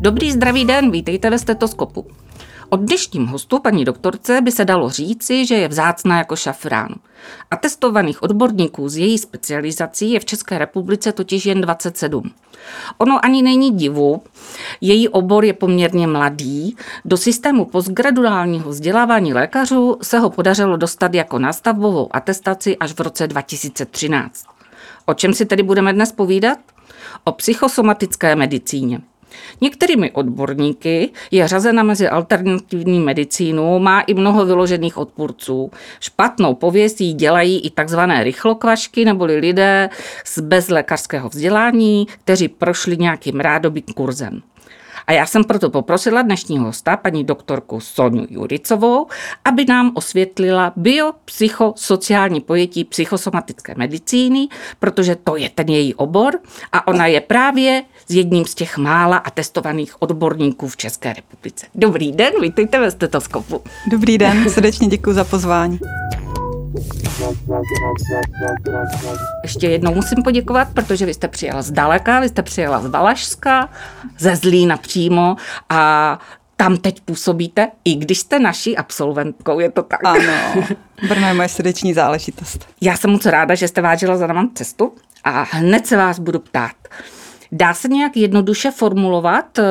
[0.00, 2.06] Dobrý zdravý den, vítejte ve stetoskopu.
[2.68, 6.94] Od dnešním hostu, paní doktorce, by se dalo říci, že je vzácná jako šafrán.
[7.50, 12.30] A testovaných odborníků z její specializací je v České republice totiž jen 27.
[12.98, 14.22] Ono ani není divu,
[14.80, 16.76] její obor je poměrně mladý.
[17.04, 23.26] Do systému postgraduálního vzdělávání lékařů se ho podařilo dostat jako nastavbovou atestaci až v roce
[23.26, 24.59] 2013.
[25.10, 26.58] O čem si tedy budeme dnes povídat?
[27.24, 29.00] O psychosomatické medicíně.
[29.60, 35.70] Některými odborníky je řazena mezi alternativní medicínu, má i mnoho vyložených odpůrců.
[36.00, 39.90] Špatnou pověst jí dělají i takzvané rychlokvašky neboli lidé
[40.42, 44.42] bez lékařského vzdělání, kteří prošli nějakým rádoby kurzem.
[45.06, 49.06] A já jsem proto poprosila dnešního hosta, paní doktorku Soniu Juricovou,
[49.44, 56.38] aby nám osvětlila biopsychosociální pojetí psychosomatické medicíny, protože to je ten její obor
[56.72, 61.66] a ona je právě s jedním z těch mála a testovaných odborníků v České republice.
[61.74, 63.62] Dobrý den, vítejte ve stetoskopu.
[63.90, 65.78] Dobrý den, srdečně děkuji za pozvání.
[69.42, 73.68] Ještě jednou musím poděkovat, protože vy jste přijela z daleka, vy jste přijela z Valašska,
[74.18, 75.36] ze Zlína přímo
[75.68, 76.18] a
[76.56, 80.04] tam teď působíte, i když jste naší absolventkou, je to tak?
[80.04, 80.64] Ano,
[81.08, 82.68] Brno je moje srdeční záležitost.
[82.80, 84.92] Já jsem moc ráda, že jste vážila za nám cestu
[85.24, 86.72] a hned se vás budu ptát.
[87.52, 89.62] Dá se nějak jednoduše formulovat, eh,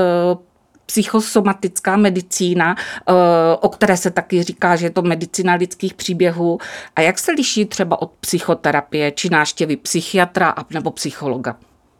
[0.89, 3.13] psychosomatická medicína, eh,
[3.59, 6.59] o které se taky říká, že je to medicina lidských příběhů.
[6.95, 11.55] A jak se liší třeba od psychoterapie či náštěvy psychiatra nebo psychologa?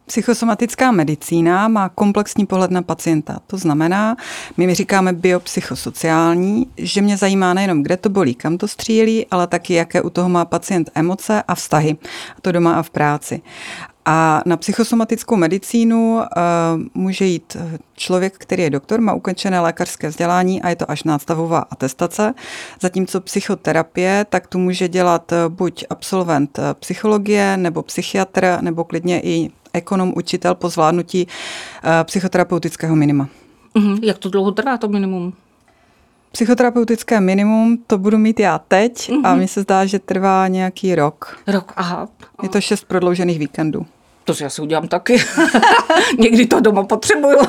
[0.06, 3.38] Psychosomatická medicína má komplexní pohled na pacienta.
[3.46, 4.16] To znamená,
[4.56, 9.46] my mi říkáme biopsychosociální, že mě zajímá nejenom, kde to bolí, kam to střílí, ale
[9.46, 11.96] taky, jaké u toho má pacient emoce a vztahy.
[12.36, 13.42] A to doma a v práci.
[14.12, 16.22] A na psychosomatickou medicínu uh,
[16.94, 17.56] může jít
[17.94, 22.34] člověk, který je doktor, má ukončené lékařské vzdělání a je to až nástavová atestace.
[22.80, 29.20] Zatímco psychoterapie, tak tu může dělat eh, buď absolvent eh, psychologie, nebo psychiatr, nebo klidně
[29.20, 33.28] i ekonom, učitel po zvládnutí uh, psychoterapeutického minima.
[33.74, 33.98] Uh-huh.
[34.02, 35.32] Jak to dlouho trvá to minimum?
[36.32, 39.26] Psychoterapeutické minimum to budu mít já teď uh-huh.
[39.26, 41.38] a mně se zdá, že trvá nějaký rok.
[41.46, 42.08] Rok, aha.
[42.42, 43.86] Je to šest prodloužených víkendů.
[44.24, 45.22] To si asi udělám taky.
[46.18, 47.38] Někdy to doma potřebuju.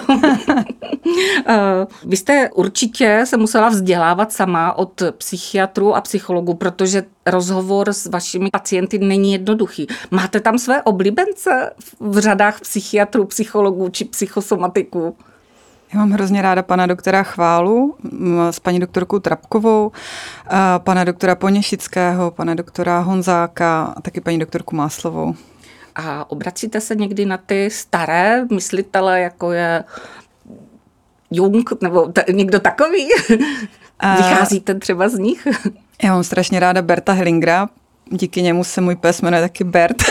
[1.48, 8.06] Eh, vy jste určitě se musela vzdělávat sama od psychiatrů a psychologů, protože rozhovor s
[8.06, 9.88] vašimi pacienty není jednoduchý.
[10.12, 15.16] Máte tam své oblíbence v řadách psychiatrů, psychologů či psychosomatiků?
[15.94, 17.96] Já mám hrozně ráda pana doktora Chválu
[18.52, 19.92] s paní doktorkou Trapkovou,
[20.78, 25.36] pana doktora Poněšického, pana doktora Honzáka a taky paní doktorku Máslovou.
[25.96, 29.84] A obracíte se někdy na ty staré myslitele, jako je
[31.32, 33.08] Jung nebo t- někdo takový?
[34.18, 35.48] Vycházíte třeba z nich?
[36.04, 37.70] Já mám strašně ráda Berta Hellingera,
[38.12, 40.04] díky němu se můj pes jmenuje taky Bert,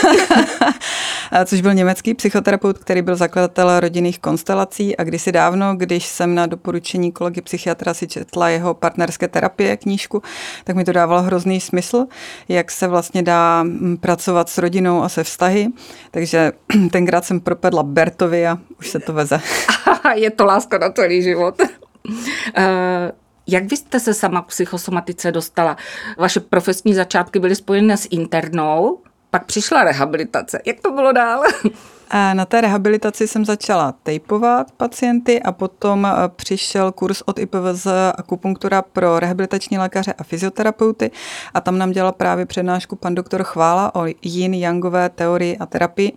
[1.45, 6.45] což byl německý psychoterapeut, který byl zakladatel rodinných konstelací a kdysi dávno, když jsem na
[6.45, 10.21] doporučení kolegy psychiatra si četla jeho partnerské terapie knížku,
[10.63, 12.05] tak mi to dávalo hrozný smysl,
[12.49, 15.67] jak se vlastně dá mm, pracovat s rodinou a se vztahy.
[16.11, 16.51] Takže
[16.91, 19.39] tenkrát jsem propadla Bertovi a už se to veze.
[20.15, 21.55] Je to láska na celý život.
[21.61, 21.67] Uh,
[23.47, 25.77] jak vy jste se sama k psychosomatice dostala?
[26.17, 30.61] Vaše profesní začátky byly spojené s internou, pak přišla rehabilitace.
[30.65, 31.43] Jak to bylo dál?
[32.13, 37.87] A na té rehabilitaci jsem začala tejpovat pacienty a potom eh, přišel kurz od IPVZ
[38.15, 41.11] akupunktura pro rehabilitační lékaře a fyzioterapeuty
[41.53, 46.13] a tam nám dělal právě přednášku pan doktor Chvála o yin-yangové teorii a terapii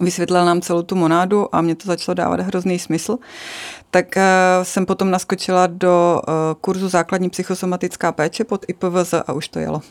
[0.00, 3.18] vysvětlil nám celou tu monádu a mě to začalo dávat hrozný smysl.
[3.90, 4.22] Tak uh,
[4.62, 9.82] jsem potom naskočila do uh, kurzu základní psychosomatická péče pod IPVZ a už to jelo.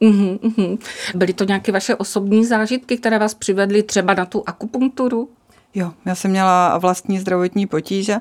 [0.00, 0.78] Uhum, uhum.
[1.14, 5.28] Byly to nějaké vaše osobní zážitky, které vás přivedly třeba na tu akupunkturu?
[5.78, 8.16] Jo, já jsem měla vlastní zdravotní potíže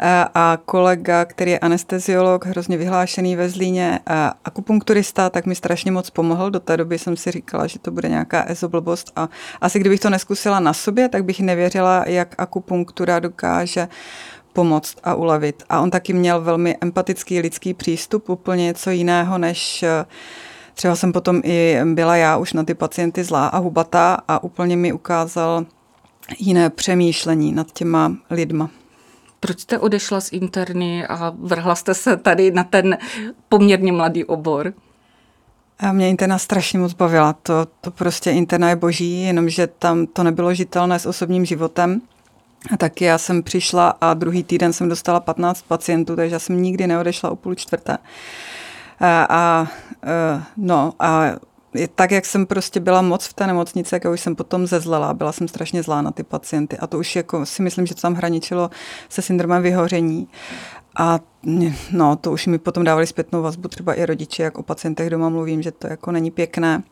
[0.00, 4.00] eh, a kolega, který je anesteziolog, hrozně vyhlášený ve Zlíně,
[4.44, 6.50] akupunkturista, tak mi strašně moc pomohl.
[6.50, 9.28] Do té doby jsem si říkala, že to bude nějaká ezoblbost a
[9.60, 13.88] asi kdybych to neskusila na sobě, tak bych nevěřila, jak akupunktura dokáže
[14.52, 15.62] pomoct a ulevit.
[15.68, 20.06] A on taky měl velmi empatický lidský přístup, úplně něco jiného, než eh,
[20.74, 24.76] třeba jsem potom i byla já už na ty pacienty zlá a hubatá a úplně
[24.76, 25.64] mi ukázal
[26.38, 28.70] jiné přemýšlení nad těma lidma.
[29.40, 32.98] Proč jste odešla z interny a vrhla jste se tady na ten
[33.48, 34.72] poměrně mladý obor?
[35.78, 37.32] A mě interna strašně moc bavila.
[37.32, 42.00] To, to prostě interna je boží, jenomže tam to nebylo žitelné s osobním životem.
[42.74, 46.62] A taky já jsem přišla a druhý týden jsem dostala 15 pacientů, takže já jsem
[46.62, 47.98] nikdy neodešla o půl čtvrté.
[49.00, 49.66] A, a
[50.56, 51.22] no a
[51.94, 55.32] tak, jak jsem prostě byla moc v té nemocnici, jak už jsem potom zezlela, byla
[55.32, 58.14] jsem strašně zlá na ty pacienty a to už jako si myslím, že to tam
[58.14, 58.70] hraničilo
[59.08, 60.28] se syndromem vyhoření.
[60.98, 61.20] A
[61.92, 65.28] no, to už mi potom dávali zpětnou vazbu třeba i rodiče, jak o pacientech doma
[65.28, 66.82] mluvím, že to jako není pěkné.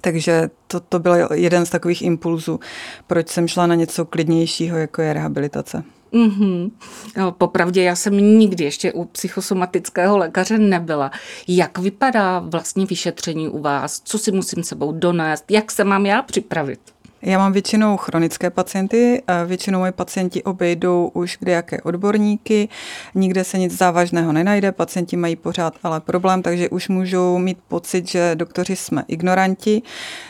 [0.00, 2.60] Takže to, to byl jeden z takových impulzů,
[3.06, 5.84] proč jsem šla na něco klidnějšího, jako je rehabilitace.
[6.12, 6.70] Mm-hmm.
[7.16, 11.10] No, popravdě já jsem nikdy ještě u psychosomatického lékaře nebyla.
[11.48, 14.00] Jak vypadá vlastní vyšetření u vás?
[14.04, 15.50] Co si musím sebou donést?
[15.50, 16.80] Jak se mám já připravit?
[17.22, 22.68] Já mám většinou chronické pacienty, většinou moje pacienti obejdou už kde jaké odborníky,
[23.14, 28.08] nikde se nic závažného nenajde, pacienti mají pořád ale problém, takže už můžou mít pocit,
[28.08, 29.82] že doktoři jsme ignoranti,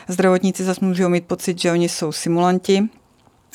[0.07, 2.83] zdravotníci zase můžou mít pocit, že oni jsou simulanti,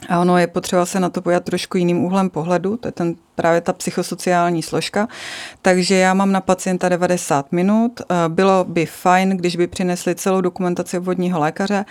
[0.09, 3.15] a ono je potřeba se na to pojat trošku jiným úhlem pohledu, to je ten,
[3.35, 5.09] právě ta psychosociální složka.
[5.63, 8.01] Takže já mám na pacienta 90 minut.
[8.01, 11.85] Eh, bylo by fajn, když by přinesli celou dokumentaci obvodního lékaře.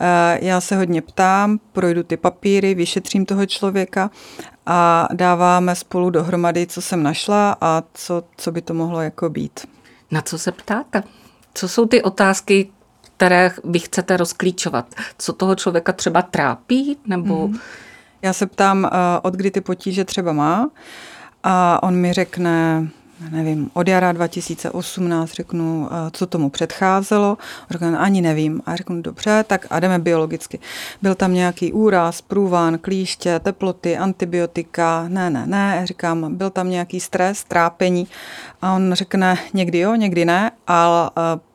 [0.00, 4.10] Eh, já se hodně ptám, projdu ty papíry, vyšetřím toho člověka
[4.66, 9.60] a dáváme spolu dohromady, co jsem našla a co, co by to mohlo jako být.
[10.10, 11.02] Na co se ptáte?
[11.54, 12.70] Co jsou ty otázky,
[13.20, 14.94] které vy chcete rozklíčovat.
[15.18, 16.96] Co toho člověka třeba trápí?
[17.06, 17.48] Nebo...
[17.48, 17.58] Mm.
[18.22, 18.88] Já se ptám, eh,
[19.22, 20.70] od kdy ty potíže třeba má
[21.42, 22.88] a on mi řekne,
[23.30, 27.38] nevím, od jara 2018 řeknu, eh, co tomu předcházelo.
[27.70, 28.62] Řeknu, ani nevím.
[28.66, 30.58] A řeknu, dobře, tak a jdeme biologicky.
[31.02, 35.04] Byl tam nějaký úraz, průvan, klíště, teploty, antibiotika.
[35.08, 35.80] Ne, ne, ne.
[35.84, 38.06] Říkám, byl tam nějaký stres, trápení.
[38.62, 41.49] A on řekne, někdy jo, někdy ne, ale eh,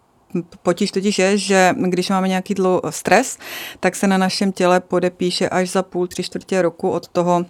[0.64, 3.38] Potíž totiž je, že když máme nějaký dlou stres,
[3.80, 7.46] tak se na našem těle podepíše až za půl, tři čtvrtě roku od toho,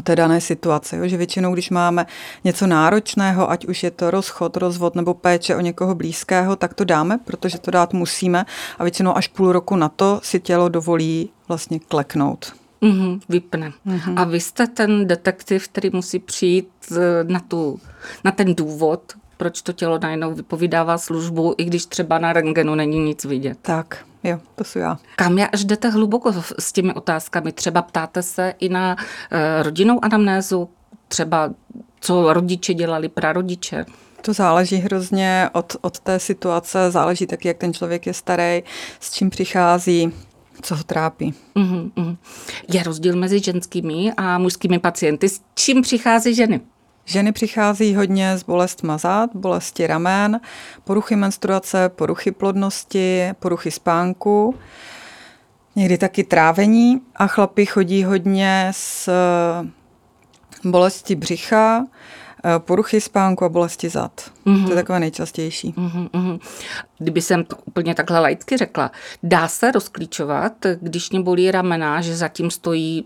[0.00, 0.96] té dané situace.
[0.96, 1.08] Jo?
[1.08, 2.06] Že většinou, když máme
[2.44, 6.84] něco náročného, ať už je to rozchod, rozvod nebo péče o někoho blízkého, tak to
[6.84, 8.44] dáme, protože to dát musíme
[8.78, 12.52] a většinou až půl roku na to si tělo dovolí vlastně kleknout.
[12.82, 13.72] Mm-hmm, vypne.
[13.86, 14.14] Mm-hmm.
[14.16, 17.80] A vy jste ten detektiv, který musí přijít eh, na, tu,
[18.24, 22.98] na ten důvod, proč to tělo najednou vypovídává službu, i když třeba na rengenu není
[22.98, 23.58] nic vidět.
[23.62, 24.98] Tak, jo, to jsou já.
[25.16, 27.52] Kam já až jdete hluboko s těmi otázkami?
[27.52, 28.96] Třeba ptáte se i na
[29.30, 30.68] e, rodinnou anamnézu,
[31.08, 31.50] třeba
[32.00, 33.86] co rodiče dělali, prarodiče?
[34.20, 38.62] To záleží hrozně od, od té situace, záleží taky, jak ten člověk je starý,
[39.00, 40.12] s čím přichází,
[40.62, 41.34] co ho trápí.
[41.56, 42.16] Uh-huh, uh-huh.
[42.72, 45.28] Je rozdíl mezi ženskými a mužskými pacienty.
[45.28, 46.60] S čím přichází ženy?
[47.04, 50.40] Ženy přichází hodně s bolest mazat, bolesti ramen,
[50.84, 54.54] poruchy menstruace, poruchy plodnosti, poruchy spánku,
[55.76, 59.68] někdy taky trávení a chlapy chodí hodně s eh,
[60.64, 61.86] bolesti břicha,
[62.44, 64.20] eh, poruchy spánku a bolesti zad.
[64.20, 64.42] Mm-hmm.
[64.44, 64.74] To je mhm.
[64.74, 65.74] takové nejčastější.
[65.76, 66.38] Mm-hmm.
[66.98, 68.90] Kdyby jsem to úplně takhle lajtky řekla,
[69.22, 73.04] dá se rozklíčovat, když mě bolí ramena, že zatím stojí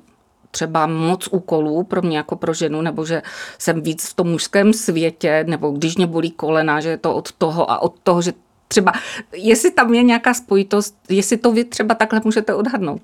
[0.57, 3.23] třeba moc úkolů pro mě jako pro ženu, nebo že
[3.59, 7.33] jsem víc v tom mužském světě, nebo když mě bolí kolena, že je to od
[7.33, 8.33] toho a od toho, že
[8.69, 8.93] třeba,
[9.33, 13.03] jestli tam je nějaká spojitost, jestli to vy třeba takhle můžete odhadnout.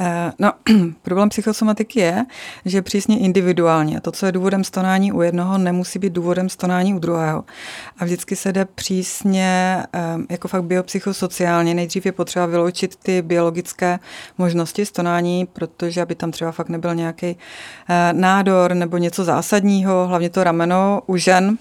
[0.00, 0.52] Eh, no,
[1.02, 2.24] problém psychosomatiky je,
[2.64, 4.00] že přísně individuálně.
[4.00, 7.44] To, co je důvodem stonání u jednoho, nemusí být důvodem stonání u druhého.
[7.98, 11.74] A vždycky se jde přísně, eh, jako fakt biopsychosociálně.
[11.74, 13.98] Nejdřív je potřeba vyloučit ty biologické
[14.38, 17.36] možnosti stonání, protože aby tam třeba fakt nebyl nějaký
[17.88, 21.58] eh, nádor nebo něco zásadního, hlavně to rameno u žen,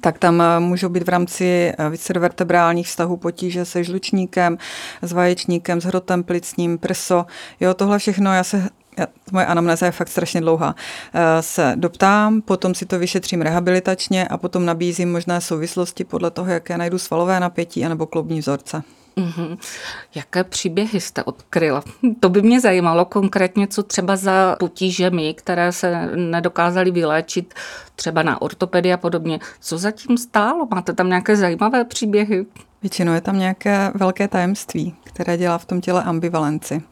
[0.00, 4.58] tak tam eh, můžou být v rámci eh, viscerovertebrálních vztahů potíže se žlučníkem,
[5.02, 7.26] s vaječníkem, s hrotem plicním, prso.
[7.60, 8.68] Jo, tohle všechno, já se
[9.32, 10.74] moje anamnéza je fakt strašně dlouhá,
[11.14, 16.50] eh, se doptám, potom si to vyšetřím rehabilitačně a potom nabízím možné souvislosti podle toho,
[16.50, 18.82] jaké najdu svalové napětí anebo kloubní vzorce.
[19.16, 19.58] Mm-hmm.
[20.14, 21.82] Jaké příběhy jste odkryla?
[22.20, 27.54] To by mě zajímalo konkrétně, co třeba za potížemi, které se nedokázaly vyléčit,
[27.96, 29.38] třeba na ortopedii a podobně.
[29.60, 30.68] Co zatím stálo?
[30.70, 32.46] Máte tam nějaké zajímavé příběhy?
[32.82, 36.82] Většinou je tam nějaké velké tajemství, které dělá v tom těle ambivalenci.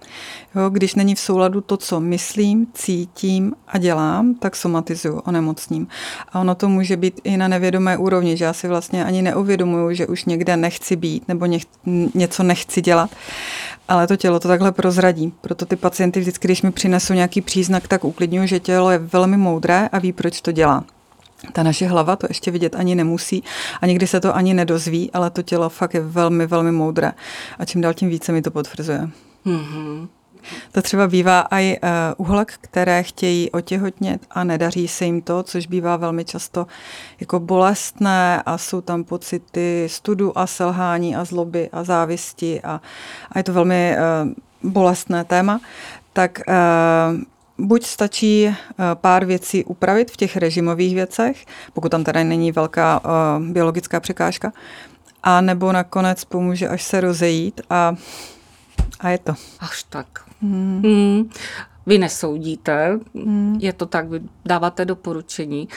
[0.55, 5.89] Jo, když není v souladu to, co myslím, cítím a dělám, tak somatizuju, onemocním.
[6.33, 9.95] A ono to může být i na nevědomé úrovni, že já si vlastně ani neuvědomuju,
[9.95, 11.63] že už někde nechci být nebo něch,
[12.15, 13.11] něco nechci dělat.
[13.89, 15.33] Ale to tělo to takhle prozradí.
[15.41, 19.37] Proto ty pacienty vždycky, když mi přinesou nějaký příznak, tak uklidňuji, že tělo je velmi
[19.37, 20.85] moudré a ví, proč to dělá.
[21.53, 23.45] Ta naše hlava to ještě vidět ani nemusí
[23.81, 27.13] a někdy se to ani nedozví, ale to tělo fakt je velmi, velmi moudré
[27.59, 29.09] a čím dál tím více mi to potvrzuje.
[29.47, 30.09] Mm-hmm.
[30.73, 35.67] To třeba bývá i uh, uhlek, které chtějí otěhotnět a nedaří se jim to, což
[35.67, 36.67] bývá velmi často
[37.21, 42.81] jako bolestné a jsou tam pocity studu a selhání a zloby a závisti a,
[43.33, 43.97] a je to velmi
[44.63, 45.61] uh, bolestné téma.
[46.13, 47.23] Tak uh,
[47.61, 48.55] buď stačí uh,
[48.95, 54.53] pár věcí upravit v těch režimových věcech, pokud tam teda není velká uh, biologická překážka,
[55.23, 57.95] a nebo nakonec pomůže až se rozejít a,
[59.01, 59.35] a je to.
[59.61, 60.07] Až tak.
[60.43, 60.83] Hmm.
[60.85, 61.31] Hmm.
[61.87, 63.59] Vy nesoudíte, hmm.
[63.61, 65.69] je to tak, vy dáváte doporučení.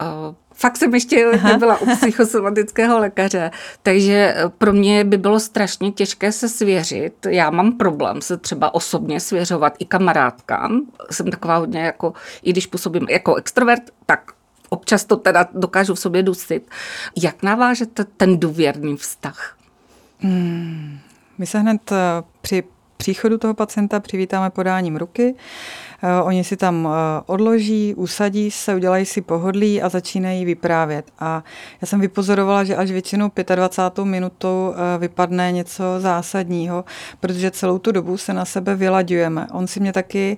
[0.00, 1.48] Uh, fakt jsem ještě Aha.
[1.48, 3.50] nebyla u psychosomatického lékaře,
[3.82, 7.26] takže pro mě by bylo strašně těžké se svěřit.
[7.28, 10.82] Já mám problém se třeba osobně svěřovat i kamarádkám.
[11.10, 12.12] Jsem taková hodně jako,
[12.42, 14.32] i když působím jako extrovert, tak
[14.68, 16.70] občas to teda dokážu v sobě dusit.
[17.22, 19.56] Jak navážete ten důvěrný vztah?
[20.18, 20.98] Hmm.
[21.38, 21.96] My se hned eh,
[22.40, 22.64] při
[22.96, 25.34] příchodu toho pacienta přivítáme podáním ruky.
[25.34, 25.85] Eh,
[26.24, 31.06] oni si tam eh, odloží, usadí se, udělají si pohodlí a začínají vyprávět.
[31.18, 31.44] A
[31.80, 34.04] já jsem vypozorovala, že až většinou 25.
[34.04, 36.84] minutou eh, vypadne něco zásadního,
[37.20, 39.46] protože celou tu dobu se na sebe vylaďujeme.
[39.52, 40.36] On si mě taky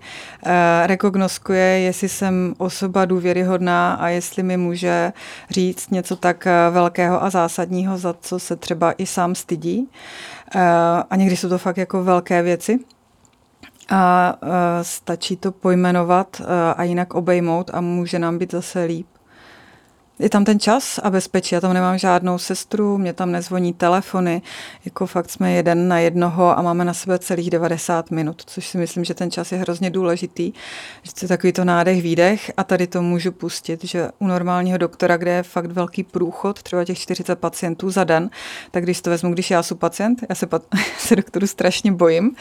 [0.86, 5.12] rekognoskuje, jestli jsem osoba důvěryhodná a jestli mi může
[5.50, 9.88] říct něco tak velkého a zásadního, za co se třeba i sám stydí.
[11.10, 12.78] A někdy jsou to fakt jako velké věci
[13.90, 14.34] a
[14.82, 16.42] stačí to pojmenovat
[16.76, 19.06] a jinak obejmout a může nám být zase líp
[20.18, 21.54] je tam ten čas a bezpečí.
[21.54, 24.42] Já tam nemám žádnou sestru, mě tam nezvoní telefony,
[24.84, 28.78] jako fakt jsme jeden na jednoho a máme na sebe celých 90 minut, což si
[28.78, 30.52] myslím, že ten čas je hrozně důležitý,
[31.02, 34.78] že to je takový to nádech, výdech a tady to můžu pustit, že u normálního
[34.78, 38.30] doktora, kde je fakt velký průchod, třeba těch 40 pacientů za den,
[38.70, 40.62] tak když to vezmu, když já jsem pacient, já se, pat,
[40.98, 42.36] se doktoru strašně bojím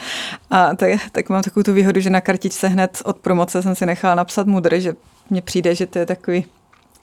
[0.50, 3.86] a tak, tak mám takovou tu výhodu, že na kartičce hned od promoce jsem si
[3.86, 4.94] nechala napsat mudr, že
[5.30, 6.44] mně přijde, že to je takový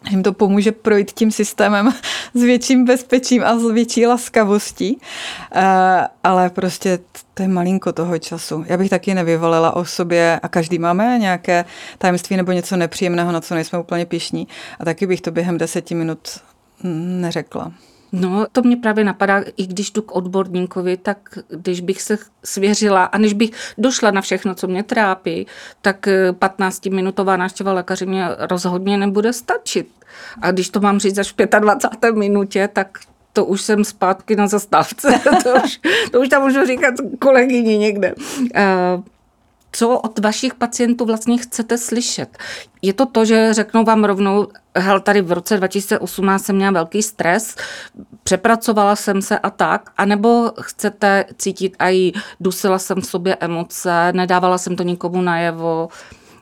[0.10, 1.94] jim to pomůže projít tím systémem
[2.34, 4.96] s větším bezpečím a s větší laskavostí.
[5.56, 5.62] Uh,
[6.24, 7.00] ale prostě
[7.34, 8.66] to je malinko toho času.
[8.68, 11.66] Já bych taky nevyvolila o sobě, a každý máme nějaké
[11.98, 14.48] tajemství nebo něco nepříjemného, na co nejsme úplně pišní.
[14.80, 16.20] A taky bych to během deseti minut
[16.84, 17.72] neřekla.
[18.22, 23.06] No, to mě právě napadá, i když jdu k odborníkovi, tak když bych se svěřila
[23.06, 25.48] a než bych došla na všechno, co mě trápí,
[25.82, 29.90] tak 15-minutová eh, návštěva lékaře mě rozhodně nebude stačit.
[30.42, 32.16] A když to mám říct až v 25.
[32.16, 33.00] minutě, tak
[33.34, 35.22] to už jsem zpátky na zastávce.
[35.44, 35.80] to, už,
[36.12, 38.16] to už tam můžu říkat kolegyni někde.
[38.40, 39.04] Uh,
[39.76, 42.38] co od vašich pacientů vlastně chcete slyšet.
[42.82, 47.04] Je to to, že řeknou vám rovnou, hel, tady v roce 2018 jsem měla velký
[47.04, 47.56] stres,
[48.24, 54.58] přepracovala jsem se a tak, anebo chcete cítit a dusila jsem v sobě emoce, nedávala
[54.58, 55.90] jsem to nikomu najevo,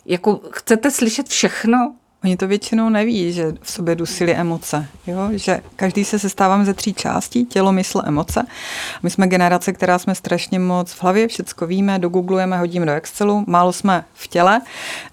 [0.06, 1.96] jako chcete slyšet všechno?
[2.24, 5.30] Oni to většinou neví, že v sobě dusili emoce, jo?
[5.32, 8.46] že každý se sestávám ze tří částí, tělo, mysl, emoce.
[9.04, 13.44] My jsme generace, která jsme strašně moc v hlavě, všecko víme, dogooglujeme, hodíme do Excelu,
[13.48, 14.62] málo jsme v těle,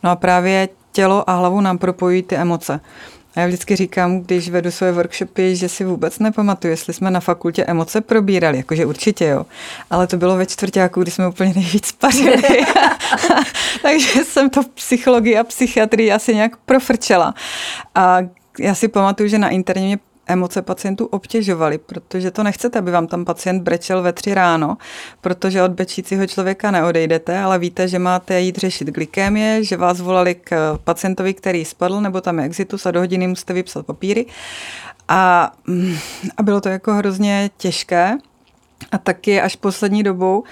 [0.03, 2.81] no a právě tělo a hlavu nám propojují ty emoce.
[3.37, 7.21] A já vždycky říkám, když vedu svoje workshopy, že si vůbec nepamatuju, jestli jsme na
[7.21, 9.47] fakultě emoce probírali, jakože určitě jo.
[9.91, 12.43] Ale to bylo ve čtvrtáku, kdy jsme úplně nejvíc pařili.
[13.83, 17.35] Takže jsem to psychologii a psychiatrii asi nějak profrčela.
[17.95, 18.19] A
[18.59, 19.99] já si pamatuju, že na interně mě
[20.31, 24.77] emoce pacientů obtěžovaly, protože to nechcete, aby vám tam pacient brečel ve tři ráno,
[25.21, 30.35] protože od bečícího člověka neodejdete, ale víte, že máte jít řešit glykémie, že vás volali
[30.35, 34.27] k pacientovi, který spadl, nebo tam je exitus a do hodiny musíte vypsat papíry.
[35.09, 35.97] A, mm,
[36.37, 38.19] a bylo to jako hrozně těžké.
[38.93, 40.45] A taky až poslední dobou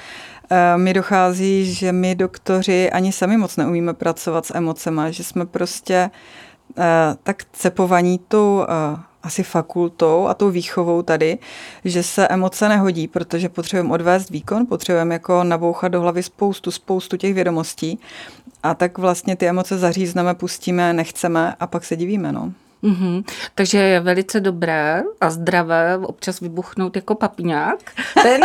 [0.50, 5.46] eh, mi dochází, že my doktoři ani sami moc neumíme pracovat s emocema, že jsme
[5.46, 6.10] prostě
[6.78, 6.82] eh,
[7.22, 11.38] tak cepovaní tou eh, asi fakultou a tou výchovou tady,
[11.84, 17.16] že se emoce nehodí, protože potřebujeme odvést výkon, potřebujeme jako nabouchat do hlavy spoustu, spoustu
[17.16, 17.98] těch vědomostí
[18.62, 22.52] a tak vlastně ty emoce zařízneme, pustíme, nechceme a pak se divíme, no.
[22.82, 23.24] Mm-hmm.
[23.54, 27.78] Takže je velice dobré a zdravé občas vybuchnout jako papňák.
[28.22, 28.40] Ten,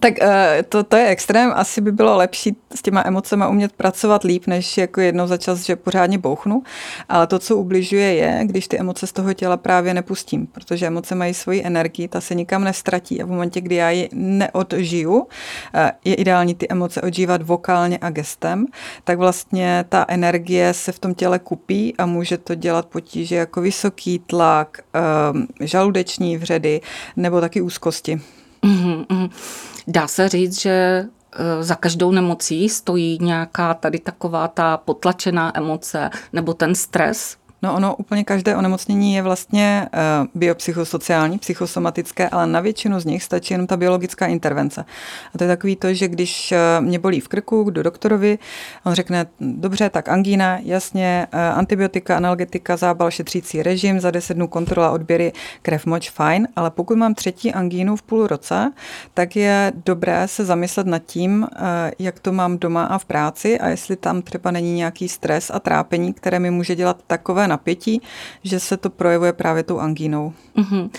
[0.00, 1.52] Tak eh, to, to je extrém.
[1.54, 5.60] Asi by bylo lepší s těma emocemi umět pracovat líp, než jako jednou za čas,
[5.60, 6.62] že pořádně bouchnu.
[7.08, 11.14] Ale to, co ubližuje, je, když ty emoce z toho těla právě nepustím, protože emoce
[11.14, 13.22] mají svoji energii, ta se nikam nestratí.
[13.22, 15.26] A v momentě, kdy já ji neodžiju,
[15.74, 18.66] eh, je ideální ty emoce odžívat vokálně a gestem,
[19.04, 23.60] tak vlastně ta energie se v tom těle kupí a může to dělat potíže jako
[23.60, 26.80] vysoký tlak, eh, žaludeční vředy
[27.16, 28.20] nebo taky úzkosti.
[28.64, 29.30] Mm-hmm.
[29.86, 36.10] Dá se říct, že eh, za každou nemocí stojí nějaká tady taková ta potlačená emoce
[36.32, 37.36] nebo ten stres?
[37.64, 43.22] No ono úplně každé onemocnění je vlastně uh, biopsychosociální, psychosomatické, ale na většinu z nich
[43.22, 44.84] stačí jenom ta biologická intervence.
[45.34, 48.38] A to je takový to, že když uh, mě bolí v krku, do doktorovi,
[48.84, 54.48] on řekne, dobře, tak angína, jasně, uh, antibiotika, analgetika, zábal, šetřící režim, za 10 dnů
[54.48, 58.72] kontrola odběry, krev, moč, fajn, ale pokud mám třetí angínu v půl roce,
[59.14, 61.66] tak je dobré se zamyslet nad tím, uh,
[61.98, 65.60] jak to mám doma a v práci a jestli tam třeba není nějaký stres a
[65.60, 68.02] trápení, které mi může dělat takové napětí,
[68.42, 70.32] že se to projevuje právě tou angínou.
[70.56, 70.90] Mm-hmm.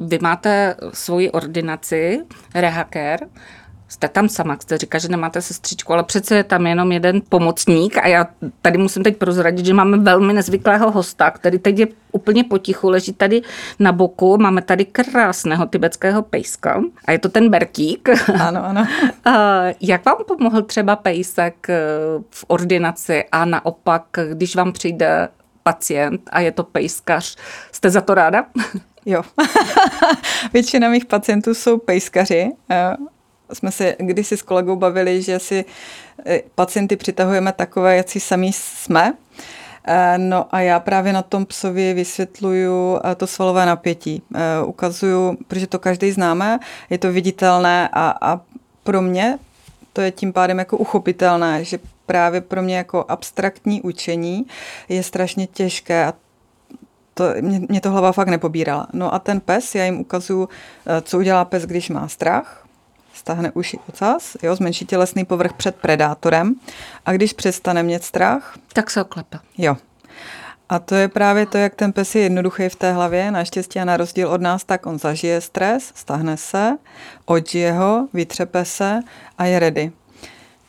[0.00, 2.20] Vy máte svoji ordinaci,
[2.54, 3.26] Rehaker,
[3.94, 7.96] jste tam sama, jste říká, že nemáte sestřičku, ale přece je tam jenom jeden pomocník
[7.96, 8.26] a já
[8.62, 13.12] tady musím teď prozradit, že máme velmi nezvyklého hosta, který teď je úplně potichu, leží
[13.12, 13.42] tady
[13.78, 18.08] na boku, máme tady krásného tibetského pejska a je to ten Bertík.
[18.44, 18.86] Ano, ano.
[19.80, 21.66] Jak vám pomohl třeba pejsek
[22.30, 25.28] v ordinaci a naopak, když vám přijde
[25.64, 27.36] pacient a je to pejskař.
[27.72, 28.46] Jste za to ráda?
[29.06, 29.22] Jo.
[30.52, 32.50] Většina mých pacientů jsou pejskaři.
[32.70, 32.96] Eh,
[33.52, 35.64] jsme se kdysi s kolegou bavili, že si
[36.26, 39.14] eh, pacienty přitahujeme takové, jak si sami jsme.
[39.86, 44.22] Eh, no a já právě na tom psovi vysvětluju to svalové napětí.
[44.66, 46.58] Ukazuju, protože to každý známe,
[46.90, 48.40] je to viditelné a, a
[48.82, 49.38] pro mě
[49.92, 54.46] to je tím pádem jako uchopitelné, že právě pro mě jako abstraktní učení
[54.88, 56.14] je strašně těžké a
[57.14, 58.86] to, mě, mě to hlava fakt nepobírala.
[58.92, 60.48] No a ten pes, já jim ukazuju,
[60.86, 62.66] eh, co udělá pes, když má strach,
[63.14, 66.54] stáhne uši ocas, jo, zmenší tělesný povrch před predátorem
[67.06, 68.58] a když přestane mít strach...
[68.72, 69.38] Tak se oklepe.
[69.58, 69.76] Jo.
[70.68, 73.30] A to je právě to, jak ten pes je jednoduchý v té hlavě.
[73.30, 76.78] Naštěstí a na rozdíl od nás, tak on zažije stres, stáhne se,
[77.24, 79.00] odžije ho, vytřepe se
[79.38, 79.92] a je ready.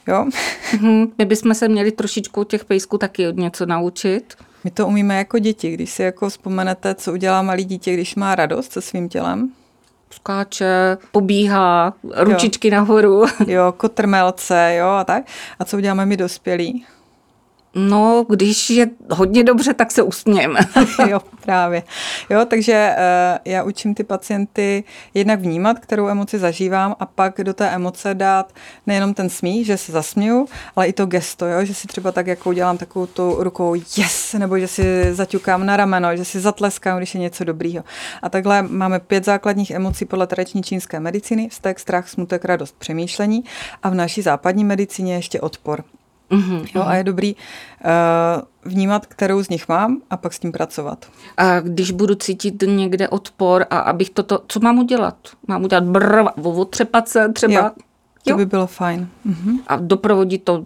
[0.08, 0.26] Jo?
[0.74, 4.36] Mhm, my bychom se měli trošičku těch pejsků taky od něco naučit.
[4.64, 8.36] My to umíme jako děti, když si jako vzpomenete, co udělá malý dítě, když má
[8.36, 9.50] radost se svým tělem.
[10.12, 12.74] Skáče, pobíhá, ručičky jo.
[12.74, 13.26] nahoru.
[13.48, 15.24] Jo, kotrmelce, jo a tak.
[15.60, 16.86] A co uděláme my dospělí?
[17.78, 20.60] No, když je hodně dobře, tak se usmějeme.
[21.10, 21.84] jo, právě.
[22.30, 24.84] Jo, takže uh, já učím ty pacienty
[25.14, 28.54] jednak vnímat, kterou emoci zažívám a pak do té emoce dát
[28.88, 32.28] nejenom ten smích, že se zasměju, ale i to gesto, jo, že si třeba tak,
[32.28, 36.98] jako udělám takovou tu rukou yes, nebo že si zaťukám na rameno, že si zatleskám,
[36.98, 37.84] když je něco dobrýho.
[38.22, 43.44] A takhle máme pět základních emocí podle tradiční čínské medicíny, vztek, strach, smutek, radost, přemýšlení
[43.84, 45.84] a v naší západní medicíně ještě odpor.
[46.32, 46.68] Mm-hmm.
[46.76, 51.06] Jo, a je dobrý uh, vnímat, kterou z nich mám a pak s tím pracovat.
[51.38, 55.16] A když budu cítit někde odpor a abych toto, co mám udělat?
[55.48, 57.54] Mám udělat brr, otřepat se třeba?
[57.54, 57.72] Jo.
[58.26, 58.38] To jo.
[58.38, 59.10] by bylo fajn.
[59.28, 59.60] Mm-hmm.
[59.68, 60.66] A doprovodit to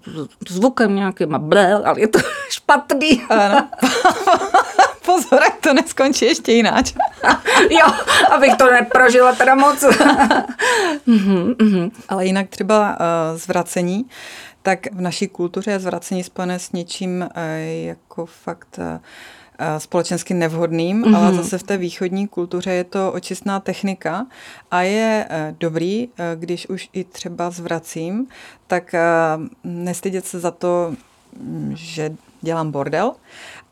[0.50, 2.20] zvukem nějakým a blel, ale je to
[2.50, 3.22] špatný.
[3.30, 3.70] Ano.
[5.06, 6.94] Pozor, jak to neskončí ještě jináč.
[7.70, 7.88] jo,
[8.32, 9.84] abych to neprožila teda moc.
[9.84, 11.92] mm-hmm, mm-hmm.
[12.10, 14.04] Ale jinak třeba uh, zvracení.
[14.04, 14.10] Uh,
[14.70, 19.00] tak v naší kultuře je zvracení spojené s něčím eh, jako fakt eh,
[19.60, 21.18] eh, společensky nevhodným, mm-hmm.
[21.18, 24.26] ale zase v té východní kultuře je to očistná technika
[24.72, 25.28] a je
[25.60, 28.28] dobrý, když už i třeba zvracím,
[28.68, 28.96] tak
[29.64, 30.94] nestydět se za to,
[31.38, 33.14] mm, že dělám bordel,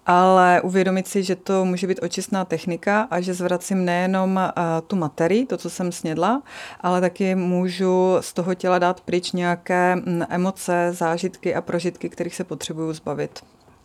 [0.08, 4.96] ale uvědomit si, že to může být očistná technika a že zvracím nejenom uh, tu
[4.96, 6.42] materii, to, co jsem snědla,
[6.82, 12.36] ale taky můžu z toho těla dát pryč nějaké mm, emoce, zážitky a prožitky, kterých
[12.36, 13.40] se potřebuju zbavit.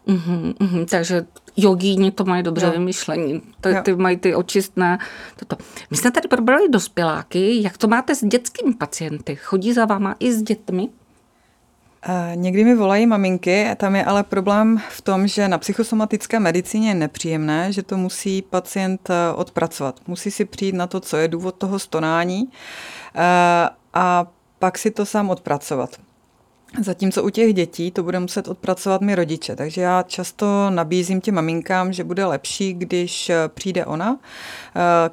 [0.07, 2.73] Mm-hmm, mm-hmm, takže jogíni to mají dobře jo.
[2.73, 3.43] vymyšlení.
[3.61, 4.99] Ty, ty mají ty očistné.
[5.37, 5.57] Toto.
[5.91, 7.63] My jsme tady probrali dospěláky.
[7.63, 9.37] Jak to máte s dětskými pacienty?
[9.37, 10.89] Chodí za váma i s dětmi?
[12.35, 16.95] Někdy mi volají maminky, tam je ale problém v tom, že na psychosomatické medicíně je
[16.95, 20.01] nepříjemné, že to musí pacient eh, odpracovat.
[20.07, 22.49] Musí si přijít na to, co je důvod toho stonání
[23.15, 24.27] eh, a
[24.59, 25.97] pak si to sám odpracovat.
[26.81, 29.57] Zatímco u těch dětí to bude muset odpracovat mi rodiče.
[29.57, 34.19] Takže já často nabízím těm maminkám, že bude lepší, když eh, přijde ona,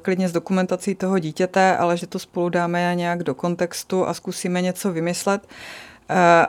[0.02, 4.62] klidně s dokumentací toho dítěte, ale že to spolu dáme nějak do kontextu a zkusíme
[4.62, 5.46] něco vymyslet,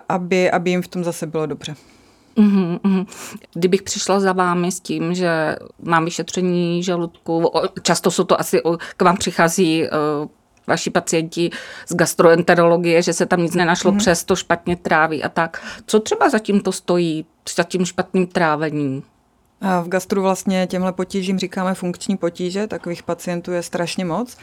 [0.09, 1.75] aby, aby jim v tom zase bylo dobře.
[2.35, 3.05] Uhum, uhum.
[3.53, 8.61] Kdybych přišla za vámi s tím, že mám vyšetření žaludku, často jsou to asi,
[8.97, 9.87] k vám přichází
[10.67, 11.49] vaši pacienti
[11.87, 13.97] z gastroenterologie, že se tam nic nenašlo, mm-hmm.
[13.97, 15.63] přesto špatně tráví a tak.
[15.85, 19.03] Co třeba zatím to stojí, za tím špatným trávením?
[19.83, 24.37] V gastru vlastně těmhle potížím říkáme funkční potíže, takových pacientů je strašně moc.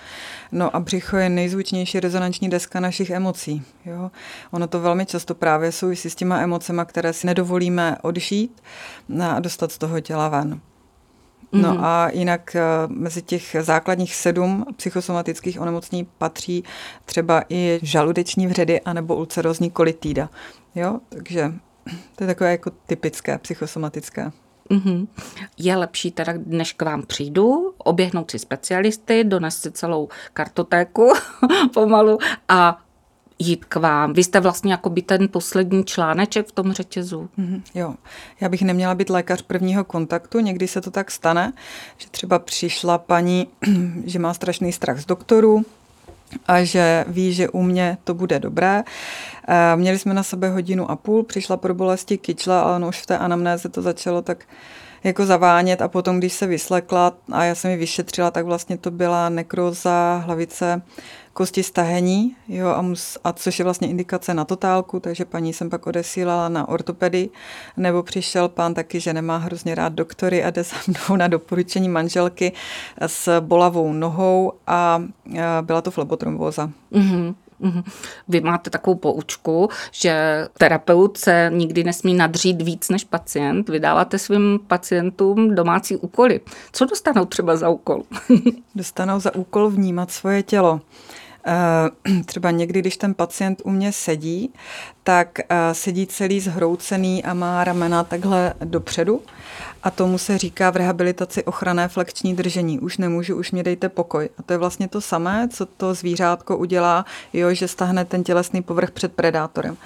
[0.52, 3.62] No a břicho je nejzvučnější rezonanční deska našich emocí.
[3.84, 4.10] Jo?
[4.50, 8.62] Ono to velmi často právě souvisí s těma emocema, které si nedovolíme odžít
[9.22, 10.60] a dostat z toho těla ven.
[11.52, 11.84] No mm-hmm.
[11.84, 16.64] a jinak eh, mezi těch základních sedm psychosomatických onemocnění patří
[17.04, 20.30] třeba i žaludeční vředy anebo ulcerózní kolitída.
[20.74, 21.52] Jo, takže
[22.16, 24.32] to je takové jako typické psychosomatické.
[24.70, 25.06] Mm-hmm.
[25.58, 31.12] Je lepší teda, než k vám přijdu, oběhnout si specialisty, donést si celou kartotéku
[31.74, 32.78] pomalu a
[33.38, 34.12] jít k vám.
[34.12, 37.28] Vy jste vlastně jako by ten poslední článeček v tom řetězu.
[37.38, 37.94] Mm-hmm, jo,
[38.40, 41.52] já bych neměla být lékař prvního kontaktu, někdy se to tak stane,
[41.96, 43.48] že třeba přišla paní,
[44.04, 45.64] že má strašný strach z doktorů,
[46.46, 48.82] a že ví, že u mě to bude dobré.
[49.48, 53.00] Eh, měli jsme na sebe hodinu a půl, přišla pro bolesti kyčla, ale no už
[53.02, 54.44] v té anamnéze to začalo tak
[55.04, 58.90] jako zavánět a potom, když se vyslekla a já jsem ji vyšetřila, tak vlastně to
[58.90, 60.82] byla nekroza hlavice
[61.38, 65.70] kosti stahení, jo, a, mus, a což je vlastně indikace na totálku, takže paní jsem
[65.70, 67.28] pak odesílala na ortopedy,
[67.76, 71.88] nebo přišel pán taky, že nemá hrozně rád doktory a jde za mnou na doporučení
[71.88, 72.52] manželky
[73.06, 75.02] s bolavou nohou a
[75.60, 76.70] byla to flebotrombóza.
[76.92, 77.34] Mm-hmm.
[78.28, 83.68] Vy máte takovou poučku, že terapeut se nikdy nesmí nadřít víc než pacient.
[83.68, 86.40] Vydáváte svým pacientům domácí úkoly.
[86.72, 88.02] Co dostanou třeba za úkol?
[88.74, 90.80] dostanou za úkol vnímat svoje tělo.
[91.46, 94.52] Eh, třeba někdy, když ten pacient u mě sedí,
[95.02, 99.22] tak eh, sedí celý zhroucený a má ramena takhle dopředu
[99.82, 102.80] a tomu se říká v rehabilitaci ochranné flexční držení.
[102.80, 104.28] Už nemůžu, už mě dejte pokoj.
[104.38, 108.62] A to je vlastně to samé, co to zvířátko udělá, jo, že stahne ten tělesný
[108.62, 109.76] povrch před predátorem.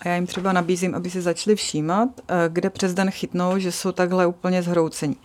[0.00, 3.72] A já jim třeba nabízím, aby si začali všímat, eh, kde přes den chytnou, že
[3.72, 5.16] jsou takhle úplně zhroucení.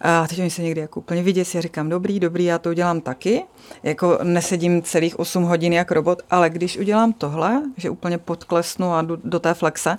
[0.00, 3.00] A teď oni se někdy jako úplně vidět, já říkám, dobrý, dobrý, já to udělám
[3.00, 3.44] taky.
[3.82, 9.02] Jako nesedím celých 8 hodin jak robot, ale když udělám tohle, že úplně podklesnu a
[9.02, 9.98] jdu do té flexe,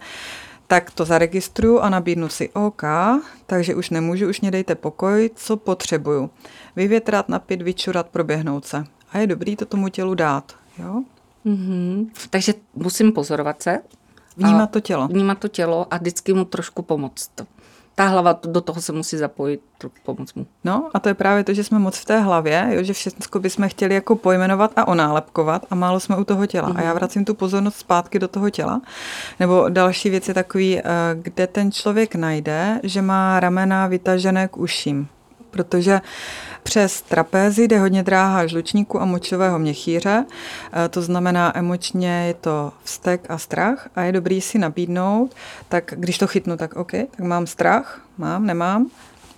[0.68, 2.84] tak to zaregistruju a nabídnu si OK,
[3.46, 6.30] takže už nemůžu, už mě dejte pokoj, co potřebuju.
[6.76, 8.84] Vyvětrat, napít, vyčurat, proběhnout se.
[9.12, 10.56] A je dobrý to tomu tělu dát.
[10.78, 11.04] Jo?
[11.46, 12.08] Mm-hmm.
[12.30, 13.80] Takže musím pozorovat se.
[14.38, 15.08] Vnímat to tělo.
[15.08, 17.32] Vnímat to tělo a vždycky mu trošku pomoct
[18.00, 19.62] ta hlava do toho se musí zapojit,
[20.06, 20.48] pomoct mu.
[20.64, 23.40] No a to je právě to, že jsme moc v té hlavě, jo, že všechno
[23.40, 26.70] bychom chtěli jako pojmenovat a onálepkovat a málo jsme u toho těla.
[26.70, 26.78] Mm-hmm.
[26.78, 26.96] A já mhm.
[26.96, 28.82] vracím tu pozornost zpátky do toho těla.
[29.40, 30.84] Nebo další věc je takový, eh,
[31.14, 35.08] kde ten člověk najde, že má ramena vytažené k uším.
[35.52, 36.02] Protože
[36.64, 40.26] přes trapézy jde hodně dráha žlučníku a močového měchýře,
[40.86, 45.36] e, to znamená emočně je to vztek a strach a je dobrý si nabídnout,
[45.70, 48.90] tak když to chytnu, tak OK, tak mám strach, mám, nemám,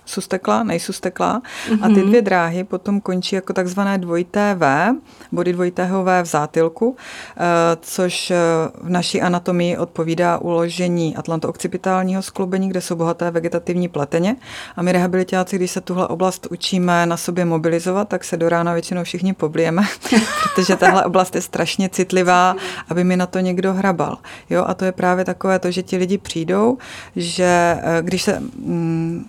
[0.04, 1.40] sustekla, nejsustekla.
[1.40, 1.84] Mm-hmm.
[1.84, 2.08] A ty mhm.
[2.08, 4.94] dvě dráhy potom končí jako takzvané dvojité V,
[5.32, 6.96] body dvojitého V v zátilku,
[7.36, 7.42] eh,
[7.80, 8.36] což eh,
[8.82, 14.36] v naší anatomii odpovídá uložení atlantookcipitálního skloubení, kde jsou bohaté vegetativní pleteně.
[14.76, 18.72] A my rehabilitáci, když se tuhle oblast učíme na sobě mobilizovat, tak se do rána
[18.72, 19.82] většinou všichni poblijeme,
[20.42, 22.56] protože tahle oblast je strašně citlivá,
[22.88, 24.18] aby mi na to někdo hrabal.
[24.50, 26.78] Jo, a to je právě takové to, že ti lidi přijdou,
[27.16, 29.26] že eh, když se mm,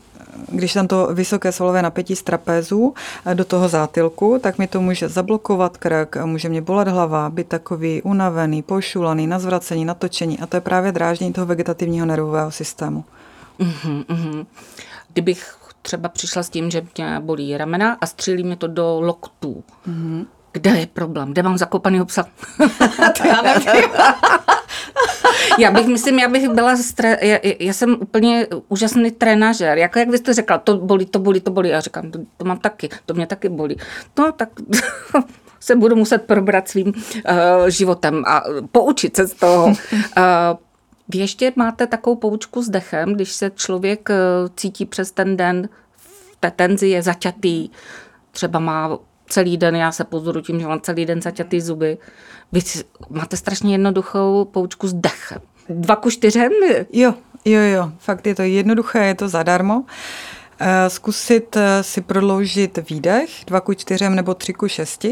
[0.54, 2.94] když tam to vysoké svalové napětí z trapézu
[3.26, 7.48] eh, do toho zátilku, tak mi to může zablokovat krk, může mě bolet hlava, být
[7.48, 13.06] takový unavený, pošulaný, na zvracení, natočení a to je právě dráždění toho vegetativního nervového systému.
[13.60, 14.46] Mm-hmm, mm-hmm.
[15.14, 19.64] Kdybych třeba přišla s tím, že mě bolí ramena a střílí mě to do loktů,
[19.88, 20.26] mm-hmm.
[20.52, 21.32] kde je problém?
[21.32, 22.26] Kde mám zakopaný obsah?
[23.18, 23.90] to já nevím.
[25.60, 27.18] já bych, myslím, já bych byla, stre...
[27.22, 29.78] já, já, jsem úplně úžasný trenažer.
[29.78, 31.70] Jako jak vy jste řekla, to bolí, to bolí, to bolí.
[31.70, 33.78] Já říkám, to, to mám taky, to mě taky bolí.
[34.20, 34.50] No tak
[35.60, 36.94] se budu muset probrat svým uh,
[37.68, 39.66] životem a poučit se z toho.
[39.66, 39.74] Uh,
[41.10, 45.70] vy ještě máte takovou poučku s dechem, když se člověk uh, cítí přes ten den
[45.96, 47.70] v té tenzi, je zaťatý,
[48.32, 51.98] třeba má celý den, já se pozoru tím, že mám celý den zaťatý zuby.
[52.52, 52.62] Vy
[53.10, 55.42] máte strašně jednoduchou poučku s dechem.
[55.70, 56.52] Dva ku čtyřem?
[56.94, 57.14] Jo,
[57.46, 59.84] jo, jo, fakt je to jednoduché, je to zadarmo.
[60.60, 65.06] Eh, zkusit eh, si prodloužit výdech 2 ku 4 nebo 3 ku 6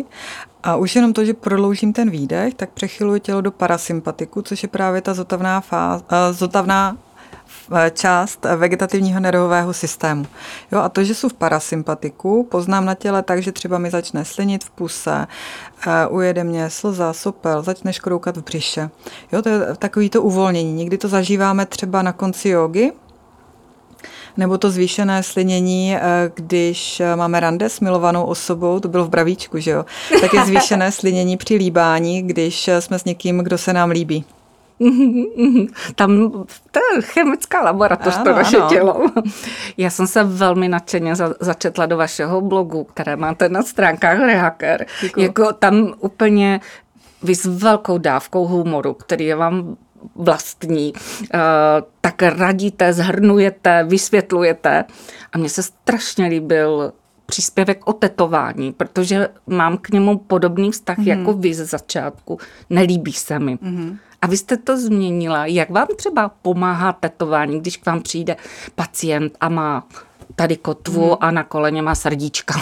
[0.63, 4.69] a už jenom to, že prodloužím ten výdech, tak přechyluji tělo do parasympatiku, což je
[4.69, 6.97] právě ta zotavná, fáz, zotavná
[7.93, 10.25] část vegetativního nervového systému.
[10.71, 14.25] Jo, a to, že jsou v parasympatiku, poznám na těle tak, že třeba mi začne
[14.25, 15.27] slinit v puse,
[16.09, 18.89] ujede mě slza, sopel, začne škroukat v břiše.
[19.31, 20.73] Jo, to je takový to uvolnění.
[20.73, 22.91] Někdy to zažíváme třeba na konci jogy,
[24.37, 25.97] nebo to zvýšené slinění,
[26.35, 29.85] když máme rande s milovanou osobou, to bylo v Bravíčku, že jo,
[30.21, 34.25] tak je zvýšené slinění při líbání, když jsme s někým, kdo se nám líbí.
[35.95, 36.31] Tam
[36.71, 38.69] to je chemická laboratoř, ano, to naše ano.
[38.69, 39.05] tělo.
[39.77, 44.85] Já jsem se velmi nadšeně za, začetla do vašeho blogu, které máte na stránkách Rehacker.
[45.17, 46.59] Jako tam úplně
[47.23, 49.77] vy s velkou dávkou humoru, který je vám
[50.15, 50.93] vlastní,
[51.33, 51.39] eh,
[52.01, 54.83] tak radíte, zhrnujete, vysvětlujete.
[55.33, 56.93] A mně se strašně líbil
[57.25, 61.07] příspěvek o tetování, protože mám k němu podobný vztah mm.
[61.07, 62.37] jako vy ze začátku.
[62.69, 63.57] Nelíbí se mi.
[63.61, 63.97] Mm.
[64.21, 65.45] A vy jste to změnila.
[65.45, 68.35] Jak vám třeba pomáhá tetování, když k vám přijde
[68.75, 69.87] pacient a má
[70.35, 71.15] tady kotvu mm.
[71.19, 72.53] a na koleně má srdíčka?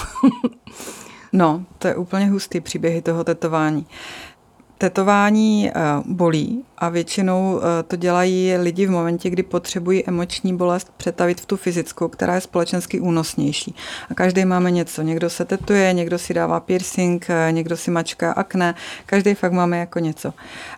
[1.33, 3.87] no, to je úplně hustý příběhy toho tetování.
[4.77, 5.73] Tetování eh,
[6.05, 11.45] bolí a většinou eh, to dělají lidi v momentě, kdy potřebují emoční bolest přetavit v
[11.45, 13.75] tu fyzickou, která je společensky únosnější.
[14.09, 15.01] A každý máme něco.
[15.01, 19.77] Někdo se tetuje, někdo si dává piercing, eh, někdo si mačká akné, každý fakt máme
[19.77, 20.33] jako něco.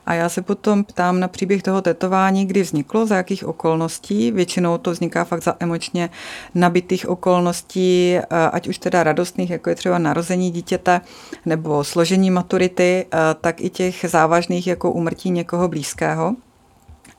[0.05, 4.31] A já se potom ptám na příběh toho tetování, kdy vzniklo, za jakých okolností.
[4.31, 6.09] Většinou to vzniká fakt za emočně
[6.55, 8.17] nabitých okolností,
[8.51, 11.01] ať už teda radostných, jako je třeba narození dítěte
[11.45, 13.05] nebo složení maturity,
[13.41, 15.90] tak i těch těch závažných jako umrtí někoho blízkého.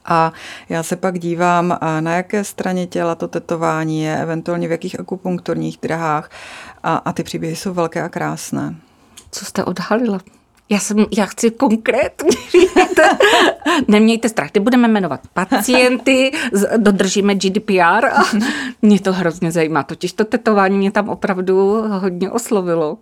[0.04, 0.32] A
[0.68, 5.78] já se pak dívám, na jaké straně těla to tetování je, eventuálně v jakých akupunkturních
[5.82, 6.30] drahách.
[6.82, 8.74] A, a ty příběhy jsou velké a krásné.
[9.30, 10.20] Co jste odhalila?
[10.68, 12.36] Já, jsem, já chci konkrétně.
[13.88, 16.30] Nemějte strach, ty budeme jmenovat pacienty,
[16.76, 18.22] dodržíme GDPR a
[18.82, 19.82] mě to hrozně zajímá.
[19.82, 22.98] Totiž to tetování mě tam opravdu hodně oslovilo.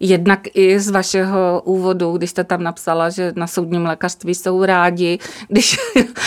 [0.00, 5.18] Jednak i z vašeho úvodu, když jste tam napsala, že na soudním lékařství jsou rádi,
[5.48, 5.76] když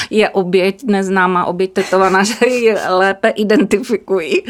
[0.09, 4.43] je oběť, neznámá oběť tetovaná, že ji lépe identifikují.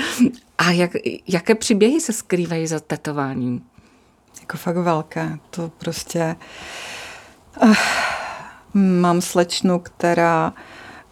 [0.57, 0.91] A jak,
[1.27, 3.61] jaké příběhy se skrývají za tetováním?
[4.41, 5.37] Jako fakt velké.
[5.49, 6.35] To prostě...
[7.63, 7.75] Uh,
[8.73, 10.53] mám slečnu, která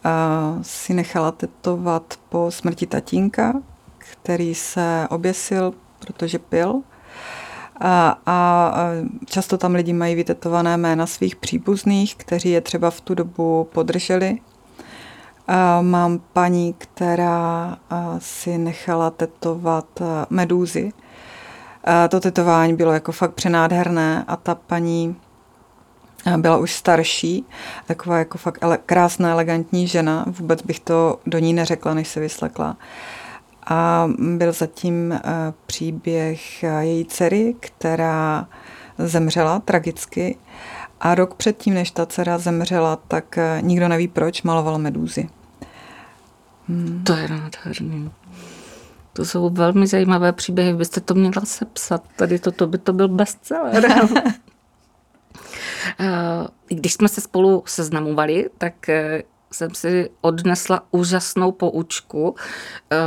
[0.06, 3.54] uh, si nechala tetovat po smrti tatínka,
[3.98, 6.82] který se oběsil, protože pil
[7.80, 8.72] a, a
[9.26, 14.38] často tam lidi mají vytetované jména svých příbuzných, kteří je třeba v tu dobu podrželi.
[15.48, 17.78] A mám paní, která
[18.20, 19.86] si nechala tetovat
[20.30, 20.94] medúzy.
[21.84, 25.16] A to tetování bylo jako fakt přenádherné a ta paní
[26.38, 27.46] byla už starší,
[27.88, 30.26] taková jako fakt ele- krásná, elegantní žena.
[30.28, 32.78] Vůbec bych to do ní neřekla, než se vyslekla.
[33.66, 35.22] A byl zatím eh,
[35.66, 38.48] příběh eh, její dcery, která
[38.98, 40.38] zemřela tragicky.
[41.00, 45.30] A rok předtím, než ta dcera zemřela, tak eh, nikdo neví proč, maloval medúzy.
[46.68, 47.04] Hmm.
[47.04, 48.12] To je nádherný.
[49.14, 50.74] To jsou velmi zajímavé příběhy.
[50.74, 52.04] Byste to měla sepsat.
[52.16, 53.86] Tady toto by to byl bestseller.
[56.68, 58.74] Když jsme se spolu seznamovali, tak
[59.52, 62.36] jsem si odnesla úžasnou poučku,
[62.92, 62.98] eh,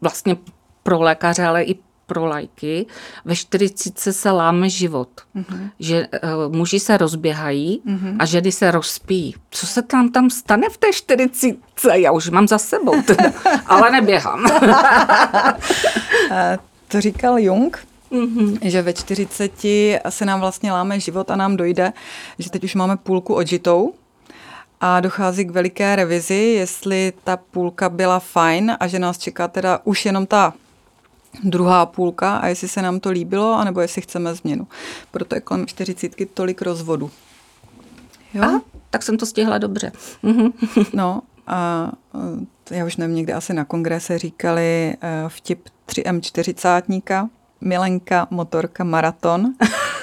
[0.00, 0.36] vlastně
[0.82, 1.78] pro lékaře, ale i
[2.12, 2.86] pro lajky.
[3.24, 5.08] Ve 40 se láme život.
[5.36, 5.70] Mm-hmm.
[5.78, 8.16] Že uh, muži se rozběhají mm-hmm.
[8.18, 9.34] a ženy se rozpíjí.
[9.50, 11.56] Co se tam tam stane v té 40?
[11.94, 13.32] Já už mám za sebou, teda,
[13.66, 14.46] ale neběhám.
[16.88, 17.78] to říkal Jung,
[18.12, 18.58] Mm-hmm.
[18.62, 19.52] že ve 40
[20.08, 21.92] se nám vlastně láme život a nám dojde,
[22.38, 23.94] že teď už máme půlku odžitou
[24.84, 29.80] a dochází k veliké revizi, jestli ta půlka byla fajn a že nás čeká teda
[29.84, 30.54] už jenom ta
[31.44, 34.66] druhá půlka a jestli se nám to líbilo, anebo jestli chceme změnu.
[35.10, 37.10] Proto je kolem 40 tolik rozvodu.
[38.34, 38.42] Jo?
[38.42, 39.92] A, tak jsem to stihla dobře.
[40.22, 40.52] Mhm.
[40.92, 41.92] no a
[42.70, 47.28] já už nevím, někde asi na kongrese říkali uh, vtip 3M40,
[47.60, 49.54] milenka, motorka, maraton.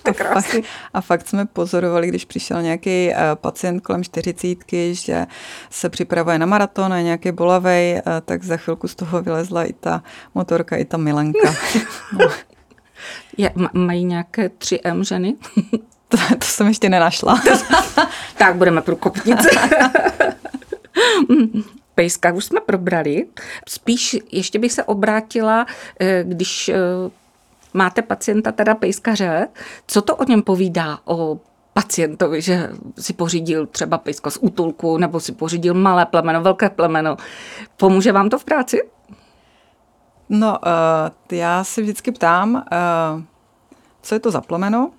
[0.04, 0.62] to krásný.
[0.94, 5.26] A fakt jsme pozorovali, když přišel nějaký uh, pacient kolem čtyřicítky, že
[5.70, 9.72] se připravuje na maraton a nějaký bolavej, uh, tak za chvilku z toho vylezla i
[9.72, 10.02] ta
[10.34, 11.54] motorka, i ta milenka.
[12.18, 12.28] no.
[13.36, 15.34] Je, mají nějaké 3M ženy?
[16.10, 17.40] To, to jsem ještě nenašla.
[18.36, 19.48] tak budeme průkopnice.
[21.94, 23.26] Pejska už jsme probrali.
[23.68, 25.66] Spíš ještě bych se obrátila,
[26.00, 26.74] eh, když eh,
[27.74, 29.48] máte pacienta, teda pejskaře,
[29.86, 31.40] co to o něm povídá, o
[31.72, 37.16] pacientovi, že si pořídil třeba pejsko z útulku, nebo si pořídil malé plemeno, velké plemeno.
[37.76, 38.80] Pomůže vám to v práci?
[40.28, 43.22] No, uh, já si vždycky ptám, uh,
[44.02, 44.90] co je to za plemeno,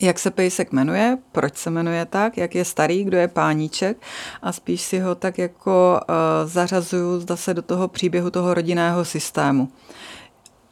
[0.00, 3.96] jak se pejsek jmenuje, proč se jmenuje tak, jak je starý, kdo je páníček
[4.42, 6.14] a spíš si ho tak jako uh,
[6.48, 9.68] zařazuju zase do toho příběhu toho rodinného systému.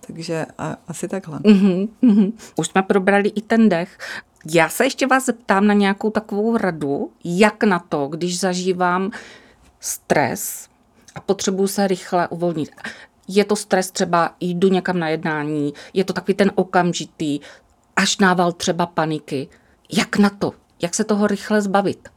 [0.09, 1.39] Takže a, asi takhle.
[1.39, 2.33] Mm-hmm, mm-hmm.
[2.57, 3.99] Už jsme probrali i ten dech.
[4.55, 9.11] Já se ještě vás zeptám na nějakou takovou radu, jak na to, když zažívám
[9.81, 10.69] stres
[11.15, 12.71] a potřebuju se rychle uvolnit.
[13.29, 17.41] Je to stres třeba, jdu někam na jednání, je to takový ten okamžitý,
[17.97, 19.49] až nával třeba paniky.
[19.93, 20.53] Jak na to?
[20.83, 22.09] Jak se toho rychle zbavit?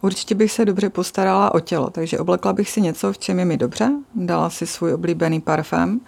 [0.00, 3.44] Určitě bych se dobře postarala o tělo, takže oblekla bych si něco, v čem je
[3.44, 6.00] mi dobře, dala si svůj oblíbený parfém,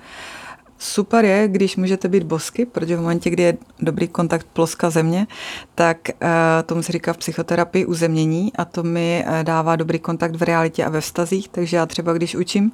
[0.82, 5.26] Super je, když můžete být bosky, protože v momentě, kdy je dobrý kontakt ploska země,
[5.74, 6.28] tak uh,
[6.66, 10.84] tomu se říká v psychoterapii uzemnění a to mi uh, dává dobrý kontakt v realitě
[10.84, 12.72] a ve vztazích, takže já třeba když učím,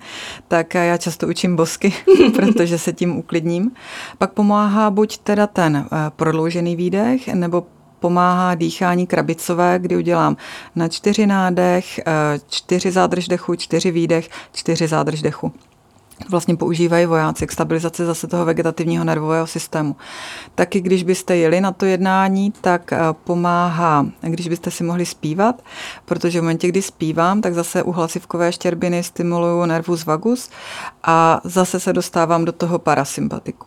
[0.48, 1.92] tak uh, já často učím bosky,
[2.34, 3.70] protože se tím uklidním.
[4.18, 7.66] Pak pomáhá buď teda ten prodloužený výdech, nebo
[8.00, 10.36] pomáhá dýchání krabicové, kdy udělám
[10.76, 12.00] na čtyři nádech,
[12.48, 15.52] čtyři zádrž dechu, čtyři výdech, čtyři zádrž dechu
[16.28, 19.96] vlastně používají vojáci k stabilizaci zase toho vegetativního nervového systému.
[20.54, 25.62] Taky když byste jeli na to jednání, tak eh, pomáhá, když byste si mohli zpívat,
[26.04, 30.50] protože v momentě, kdy zpívám, tak zase u hlasivkové štěrbiny stimuluju nervus vagus
[31.02, 33.66] a zase se dostávám do toho parasympatiku.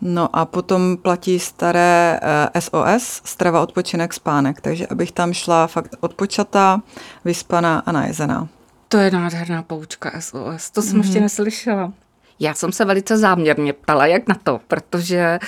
[0.00, 2.20] No a potom platí staré
[2.58, 6.80] SOS, eh, strava, odpočinek, spánek, takže abych tam šla fakt odpočatá,
[7.24, 8.48] vyspaná a najezená.
[8.94, 11.04] To je nádherná poučka SOS, to jsem mm-hmm.
[11.04, 11.92] ještě neslyšela.
[12.40, 15.38] Já jsem se velice záměrně ptala, jak na to, protože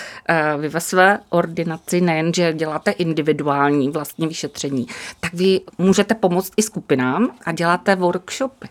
[0.54, 4.86] uh, vy ve své ordinaci nejen, že děláte individuální vlastní vyšetření,
[5.20, 8.68] tak vy můžete pomoct i skupinám a děláte workshopy.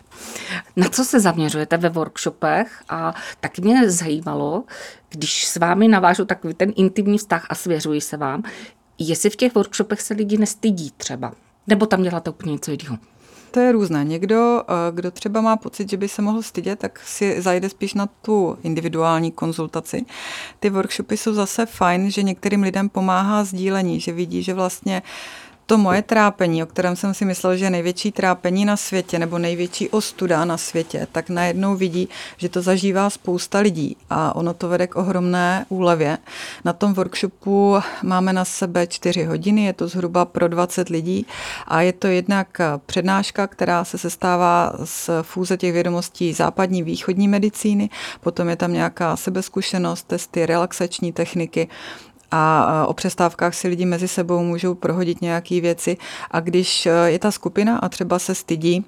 [0.76, 2.82] Na co se zaměřujete ve workshopech?
[2.88, 4.64] A taky mě zajímalo,
[5.08, 8.42] když s vámi navážu takový ten intimní vztah a svěřuji se vám,
[8.98, 11.32] jestli v těch workshopech se lidi nestydí třeba,
[11.66, 12.98] nebo tam děláte úplně něco jiného
[13.56, 14.04] to je různé.
[14.04, 17.94] Někdo, eh, kdo třeba má pocit, že by se mohl stydět, tak si zajde spíš
[17.94, 20.04] na tu individuální konzultaci.
[20.60, 25.02] Ty workshopy jsou zase fajn, že některým lidem pomáhá sdílení, že vidí, že vlastně
[25.66, 29.38] to moje trápení, o kterém jsem si myslel, že je největší trápení na světě nebo
[29.38, 34.68] největší ostuda na světě, tak najednou vidí, že to zažívá spousta lidí a ono to
[34.68, 36.18] vede k ohromné úlevě.
[36.64, 41.26] Na tom workshopu máme na sebe čtyři hodiny, je to zhruba pro 20 lidí
[41.66, 47.90] a je to jednak přednáška, která se sestává z fůze těch vědomostí západní, východní medicíny,
[48.20, 51.68] potom je tam nějaká sebezkušenost, testy, relaxační techniky,
[52.30, 55.96] a o přestávkách si lidi mezi sebou můžou prohodit nějaké věci
[56.30, 58.84] a když e, je ta skupina a třeba se stydí,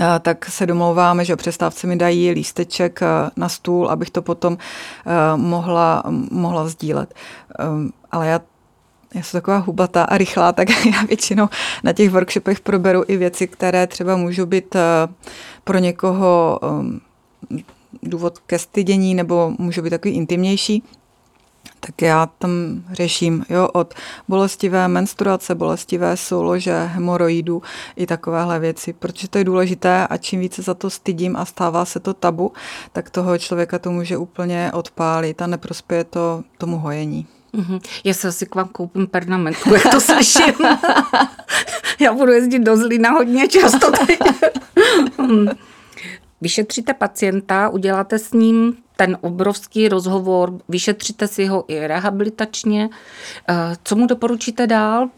[0.00, 4.22] e, tak se domlouváme, že o přestávce mi dají lísteček e, na stůl, abych to
[4.22, 4.58] potom
[5.36, 7.14] mohla, mohla sdílet.
[8.10, 8.40] Ale já
[9.14, 11.48] já jsem taková hubatá a rychlá, tak já většinou
[11.84, 14.76] na těch workshopech proberu i věci, které třeba můžou být
[15.64, 16.60] pro někoho
[18.02, 20.82] důvod ke stydění nebo můžou být takový intimnější
[21.88, 22.50] tak já tam
[22.92, 23.94] řeším jo, od
[24.28, 27.62] bolestivé menstruace, bolestivé soulože, hemoroidů
[27.96, 31.84] i takovéhle věci, protože to je důležité a čím více za to stydím a stává
[31.84, 32.52] se to tabu,
[32.92, 37.26] tak toho člověka to může úplně odpálit a neprospěje to tomu hojení.
[37.54, 37.80] Mm-hmm.
[38.04, 40.54] Já se asi k vám koupím pernamentku, jak to slyším.
[42.00, 43.92] Já budu jezdit do Zlína hodně často.
[46.40, 52.90] Vyšetříte pacienta, uděláte s ním ten obrovský rozhovor, vyšetříte si ho i rehabilitačně.
[53.48, 55.08] Eh, co mu doporučíte dál?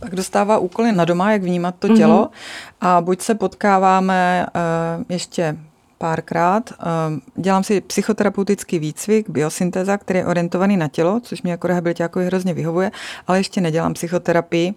[0.00, 2.88] Tak dostává úkoly na doma, jak vnímat to tělo mm-hmm.
[2.88, 5.56] a buď se potkáváme uh, ještě
[5.98, 6.70] párkrát.
[6.70, 12.26] Uh, dělám si psychoterapeutický výcvik, biosyntéza, který je orientovaný na tělo, což mě jako rehabilitákovi
[12.26, 12.90] hrozně vyhovuje,
[13.26, 14.74] ale ještě nedělám psychoterapii,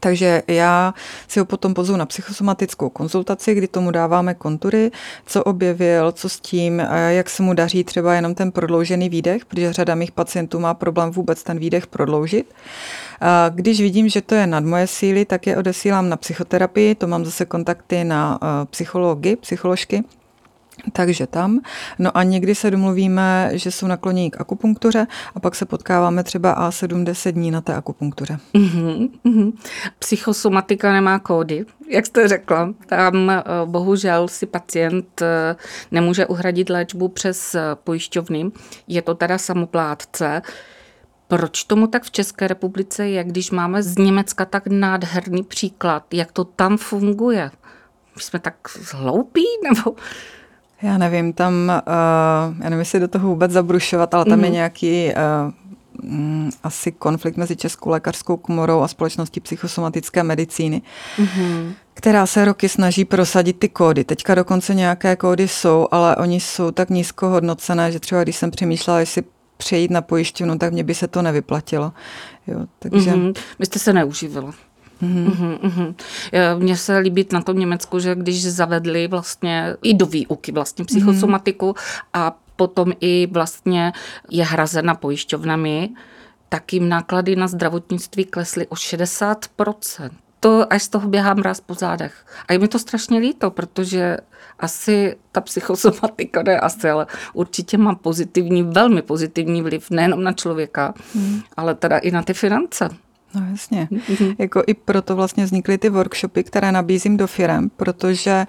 [0.00, 0.94] takže já
[1.28, 4.90] si ho potom pozvu na psychosomatickou konzultaci, kdy tomu dáváme kontury,
[5.26, 9.72] co objevil, co s tím, jak se mu daří třeba jenom ten prodloužený výdech, protože
[9.72, 12.54] řada mých pacientů má problém vůbec ten výdech prodloužit.
[13.50, 17.24] Když vidím, že to je nad moje síly, tak je odesílám na psychoterapii, to mám
[17.24, 18.38] zase kontakty na
[18.70, 20.04] psychology, psycholožky,
[20.92, 21.60] takže tam.
[21.98, 26.70] No a někdy se domluvíme, že jsou naklonění k akupunktuře a pak se potkáváme třeba
[26.70, 28.38] A7 dní na té akupunktuře.
[28.54, 29.52] Mm-hmm, mm-hmm.
[29.98, 32.74] Psychosomatika nemá kódy, jak jste řekla.
[32.86, 35.56] Tam eh, bohužel si pacient eh,
[35.90, 38.50] nemůže uhradit léčbu přes eh, pojišťovny.
[38.88, 40.42] Je to teda samoplátce.
[41.28, 46.32] Proč tomu tak v České republice je, když máme z Německa tak nádherný příklad, jak
[46.32, 47.50] to tam funguje?
[48.16, 48.54] My jsme tak
[48.92, 49.94] hloupí, nebo...
[50.82, 54.44] Já nevím, tam, uh, já nevím, jestli do toho vůbec zabrušovat, ale tam mm.
[54.44, 54.54] je mhm.
[54.54, 55.52] nějaký uh,
[56.62, 60.82] asi konflikt mezi Českou lékařskou komorou a společností psychosomatické medicíny,
[61.16, 61.72] mm-hmm.
[61.94, 64.04] která se roky snaží prosadit ty kódy.
[64.04, 68.50] Teďka dokonce nějaké kódy jsou, ale oni jsou tak nízko hodnocené, že třeba když jsem
[68.50, 69.22] přemýšlela, jestli
[69.56, 71.92] přejít na pojišťovnu, tak mě by se to nevyplatilo.
[72.46, 73.10] Jo, takže...
[73.10, 73.34] Mm-hmm.
[73.58, 74.52] Vy jste se neuživila.
[75.02, 75.58] Mm-hmm.
[75.58, 75.94] Mm-hmm.
[76.58, 81.70] Mně se líbí na tom Německu, že když zavedli vlastně i do výuky vlastně psychosomatiku
[81.70, 82.04] mm-hmm.
[82.14, 83.92] a potom i vlastně
[84.30, 85.88] je hrazena pojišťovnami,
[86.48, 90.10] tak jim náklady na zdravotnictví klesly o 60%.
[90.40, 92.26] To až z toho běhám mráz po zádech.
[92.48, 94.16] A je mi to strašně líto, protože
[94.58, 100.94] asi ta psychosomatika, ne asi, ale určitě má pozitivní, velmi pozitivní vliv nejenom na člověka,
[101.14, 101.40] hmm.
[101.56, 102.88] ale teda i na ty finance.
[103.34, 103.88] No jasně.
[103.92, 104.36] Mm-hmm.
[104.38, 108.46] Jako i proto vlastně vznikly ty workshopy, které nabízím do firem, protože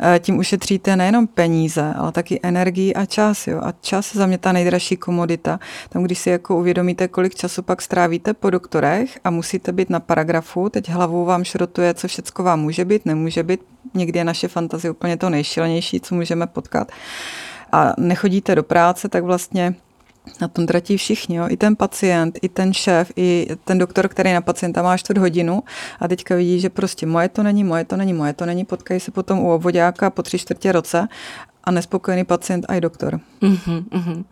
[0.00, 3.46] eh, tím ušetříte nejenom peníze, ale taky energii a čas.
[3.46, 3.60] Jo?
[3.62, 5.60] A čas je za mě ta nejdražší komodita.
[5.88, 10.00] Tam, když si jako uvědomíte, kolik času pak strávíte po doktorech a musíte být na
[10.00, 13.60] paragrafu, teď hlavou vám šrotuje, co všecko vám může být, nemůže být.
[13.94, 16.92] Někdy je naše fantazie úplně to nejšilnější, co můžeme potkat.
[17.72, 19.74] A nechodíte do práce, tak vlastně
[20.40, 21.46] na tom tratí všichni, jo?
[21.48, 25.62] i ten pacient, i ten šéf, i ten doktor, který na pacienta má čtvrt hodinu
[26.00, 29.00] a teďka vidí, že prostě moje to není, moje to není, moje to není, potkají
[29.00, 31.08] se potom u obvodáka po tři čtvrtě roce
[31.64, 33.20] a nespokojený pacient a i doktor.
[33.42, 34.24] Uh-huh, uh-huh.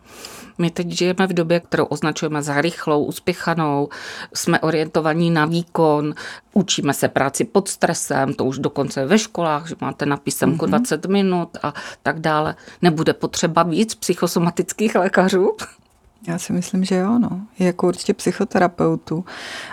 [0.57, 3.89] My teď žijeme v době, kterou označujeme za rychlou, uspěchanou,
[4.33, 6.13] jsme orientovaní na výkon,
[6.53, 10.69] učíme se práci pod stresem, to už dokonce ve školách, že máte na písemku mm-hmm.
[10.69, 11.73] 20 minut a
[12.03, 12.55] tak dále.
[12.81, 15.55] Nebude potřeba víc psychosomatických lékařů?
[16.27, 17.41] Já si myslím, že jo, no.
[17.59, 19.25] Je jako určitě psychoterapeutů.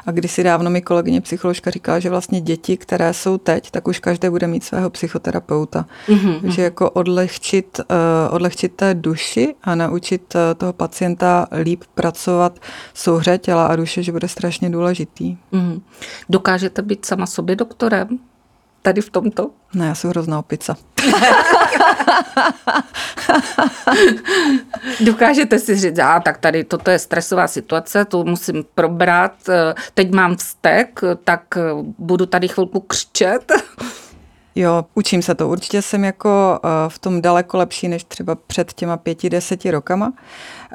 [0.06, 3.88] A když si dávno mi kolegyně psycholožka říkala, že vlastně děti, které jsou teď, tak
[3.88, 5.86] už každé bude mít svého psychoterapeuta.
[6.08, 6.40] Mm-hmm.
[6.44, 12.58] Že jako odlehčit, uh, odlehčit té duši a naučit uh, toho pacienta líp pracovat
[12.94, 15.36] souhře těla a duše, že bude strašně důležitý.
[15.52, 15.80] Mm-hmm.
[16.28, 18.08] Dokážete být sama sobě doktorem?
[18.86, 19.50] Tady v tomto?
[19.74, 20.76] Ne, já jsem hrozná opica.
[25.00, 29.32] Dokážete si říct, a tak tady toto je stresová situace, to musím probrat,
[29.94, 31.42] teď mám vztek, tak
[31.98, 33.52] budu tady chvilku křičet.
[34.58, 35.48] Jo, učím se to.
[35.48, 40.12] Určitě jsem jako eh, v tom daleko lepší než třeba před těma pěti, deseti rokama.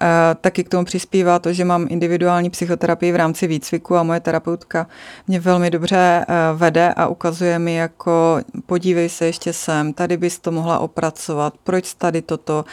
[0.01, 0.07] Eh,
[0.41, 4.87] taky k tomu přispívá to, že mám individuální psychoterapii v rámci výcviku a moje terapeutka
[5.27, 10.39] mě velmi dobře eh, vede a ukazuje mi jako podívej se ještě sem, tady bys
[10.39, 12.65] to mohla opracovat, proč tady toto.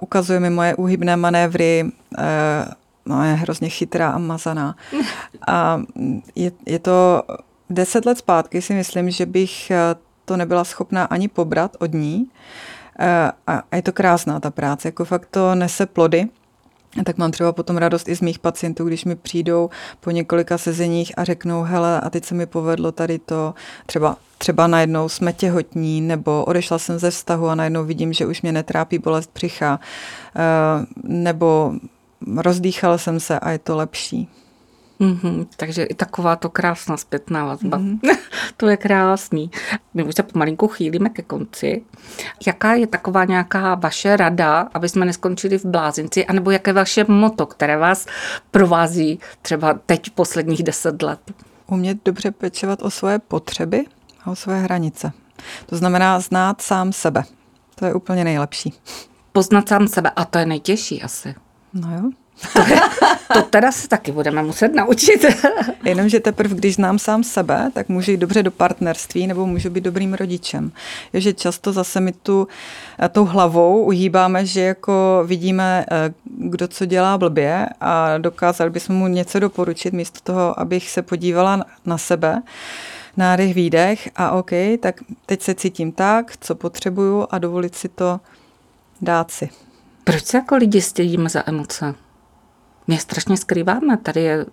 [0.00, 1.84] Ukazuje mi moje úhybné manévry,
[3.06, 4.76] no je hrozně chytrá a mazaná.
[5.46, 5.82] A
[6.34, 7.22] je, je to
[7.70, 9.72] deset let zpátky si myslím, že bych
[10.24, 12.30] to nebyla schopná ani pobrat od ní.
[12.98, 16.28] Eh, a je to krásná ta práce, jako fakt to nese plody.
[17.04, 19.70] Tak mám třeba potom radost i z mých pacientů, když mi přijdou
[20.00, 23.54] po několika sezeních a řeknou, hele, a teď se mi povedlo tady to,
[23.86, 28.42] třeba, třeba najednou jsme těhotní, nebo odešla jsem ze vztahu a najednou vidím, že už
[28.42, 29.80] mě netrápí bolest břicha,
[30.36, 30.40] eh,
[31.02, 31.72] nebo
[32.36, 34.28] rozdýchal jsem se a je to lepší.
[35.00, 37.78] Mm-hmm, takže i taková to krásná zpětná vazba.
[37.78, 38.18] Mm-hmm.
[38.56, 39.50] to je krásný.
[39.94, 41.84] My už se pomalinku chýlíme ke konci.
[42.46, 47.46] Jaká je taková nějaká vaše rada, aby jsme neskončili v blázinci, anebo jaké vaše moto,
[47.46, 48.06] které vás
[48.50, 51.20] provází třeba teď posledních deset let?
[51.66, 53.84] Umět dobře pečovat o svoje potřeby
[54.24, 55.12] a o své hranice.
[55.66, 57.22] To znamená znát sám sebe.
[57.74, 58.74] To je úplně nejlepší.
[59.32, 61.34] Poznat sám sebe a to je nejtěžší asi.
[61.72, 62.10] No jo.
[62.52, 62.80] To, je,
[63.32, 65.24] to teda se taky budeme muset naučit.
[65.84, 69.84] Jenomže teprve, když znám sám sebe, tak můžu jít dobře do partnerství nebo můžu být
[69.84, 70.72] dobrým rodičem.
[71.12, 72.48] Je, že často zase mi tu
[72.98, 78.96] eh, tou hlavou uhýbáme, že jako vidíme, eh, kdo co dělá blbě a dokázali bychom
[78.96, 82.42] mu něco doporučit místo toho, abych se podívala na sebe
[83.16, 88.20] nádech, výdech a OK, tak teď se cítím tak, co potřebuju a dovolit si to
[89.00, 89.48] dát si.
[90.04, 91.94] Proč se jako lidi stědíme za emoce?
[92.86, 93.96] My je strašně skrýváme.
[93.96, 94.46] Tady je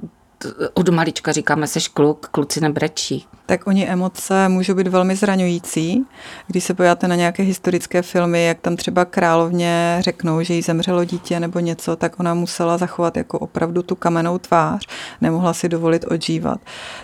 [0.74, 3.26] od malička říkáme, seš kluk, kluci nebrečí.
[3.46, 6.06] Tak oni emoce můžou být velmi zraňující.
[6.48, 11.06] Když se pojáte na nějaké historické filmy, jak tam třeba královně řeknou, že jí zemřelo
[11.06, 14.88] dítě nebo něco, tak ona musela zachovat jako opravdu tu kamennou tvář.
[15.22, 16.60] Nemohla si dovolit odžívat.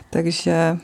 [0.09, 0.77] Takže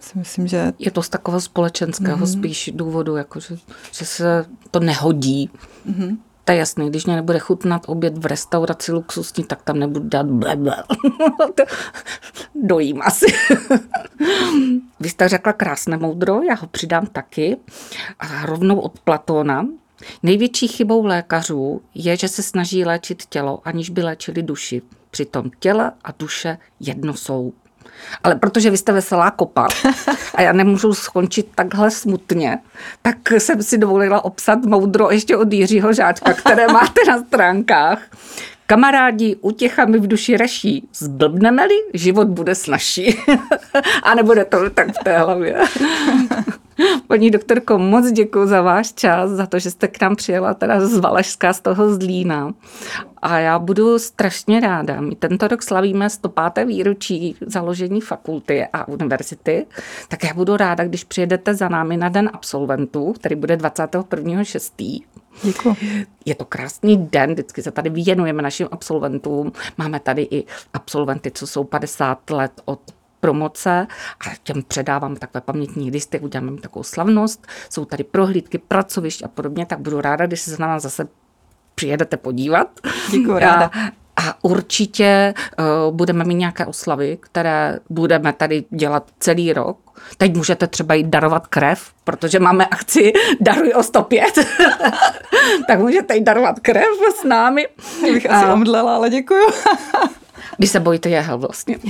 [0.00, 0.72] si myslím, že...
[0.78, 2.38] Je to z takového společenského mm-hmm.
[2.38, 3.56] spíš důvodu, jako že,
[3.92, 5.50] že se to nehodí.
[5.90, 6.16] Mm-hmm.
[6.44, 10.26] To je jasný, když mě nebude chutnat oběd v restauraci luxusní, tak tam nebudu dát
[10.26, 10.84] bleble.
[12.54, 13.26] Dojím asi.
[15.00, 17.56] Vy jste řekla krásné moudro, já ho přidám taky.
[18.18, 19.66] A rovnou od Platóna.
[20.22, 24.82] Největší chybou lékařů je, že se snaží léčit tělo, aniž by léčili duši.
[25.10, 27.52] Přitom těle a duše jedno jsou.
[28.24, 29.68] Ale protože vy jste veselá kopa
[30.34, 32.58] a já nemůžu skončit takhle smutně,
[33.02, 37.98] tak jsem si dovolila obsat moudro ještě od Jiřího Žáčka, které máte na stránkách.
[38.66, 40.88] Kamarádi, utěcha mi v duši reší.
[40.94, 43.18] Zblbneme-li, život bude snažší.
[44.02, 45.56] a nebude to tak v té hlavě.
[47.06, 50.86] Paní doktorko, moc děkuji za váš čas, za to, že jste k nám přijela teda
[50.86, 52.54] z Valašska, z toho Zlína.
[53.22, 55.00] A já budu strašně ráda.
[55.00, 56.64] My tento rok slavíme 105.
[56.64, 59.66] výročí založení fakulty a univerzity,
[60.08, 65.02] tak já budu ráda, když přijedete za námi na den absolventů, který bude 21.6.
[65.42, 65.76] Děkuji.
[66.24, 69.52] Je to krásný den, vždycky se tady věnujeme našim absolventům.
[69.78, 72.80] Máme tady i absolventy, co jsou 50 let od
[73.22, 73.86] promoce
[74.26, 79.66] a těm předávám takové pamětní listy, uděláme takovou slavnost, jsou tady prohlídky, pracovišť a podobně,
[79.66, 81.08] tak budu ráda, když se na nás zase
[81.74, 82.68] přijedete podívat.
[83.10, 83.70] Děkuji, ráda.
[84.16, 89.78] A určitě uh, budeme mít nějaké oslavy, které budeme tady dělat celý rok.
[90.16, 94.38] Teď můžete třeba jít darovat krev, protože máme akci Daruj o 105.
[95.66, 96.86] tak můžete jít darovat krev
[97.20, 97.68] s námi.
[98.00, 99.46] Mě bych asi omdlela, ale děkuju.
[100.58, 101.78] Když se bojíte jehel vlastně.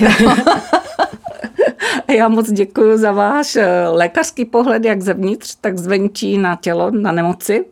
[2.17, 7.13] Já moc děkuji za váš eh, lékařský pohled, jak zevnitř, tak zvenčí na tělo, na
[7.13, 7.65] nemoci.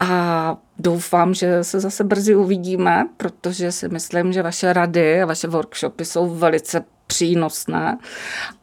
[0.00, 5.48] A doufám, že se zase brzy uvidíme, protože si myslím, že vaše rady a vaše
[5.48, 7.98] workshopy jsou velice přínosné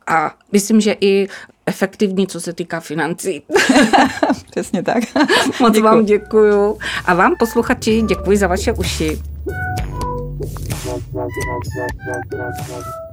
[0.08, 1.28] a myslím, že i
[1.66, 3.43] efektivní, co se týká financí.
[4.52, 5.04] Přesně tak.
[5.60, 5.84] Moc děkuju.
[5.84, 6.78] vám děkuju.
[7.06, 9.22] A vám, posluchači, děkuji za vaše uši.
[10.38, 10.69] Thank
[12.69, 13.05] you.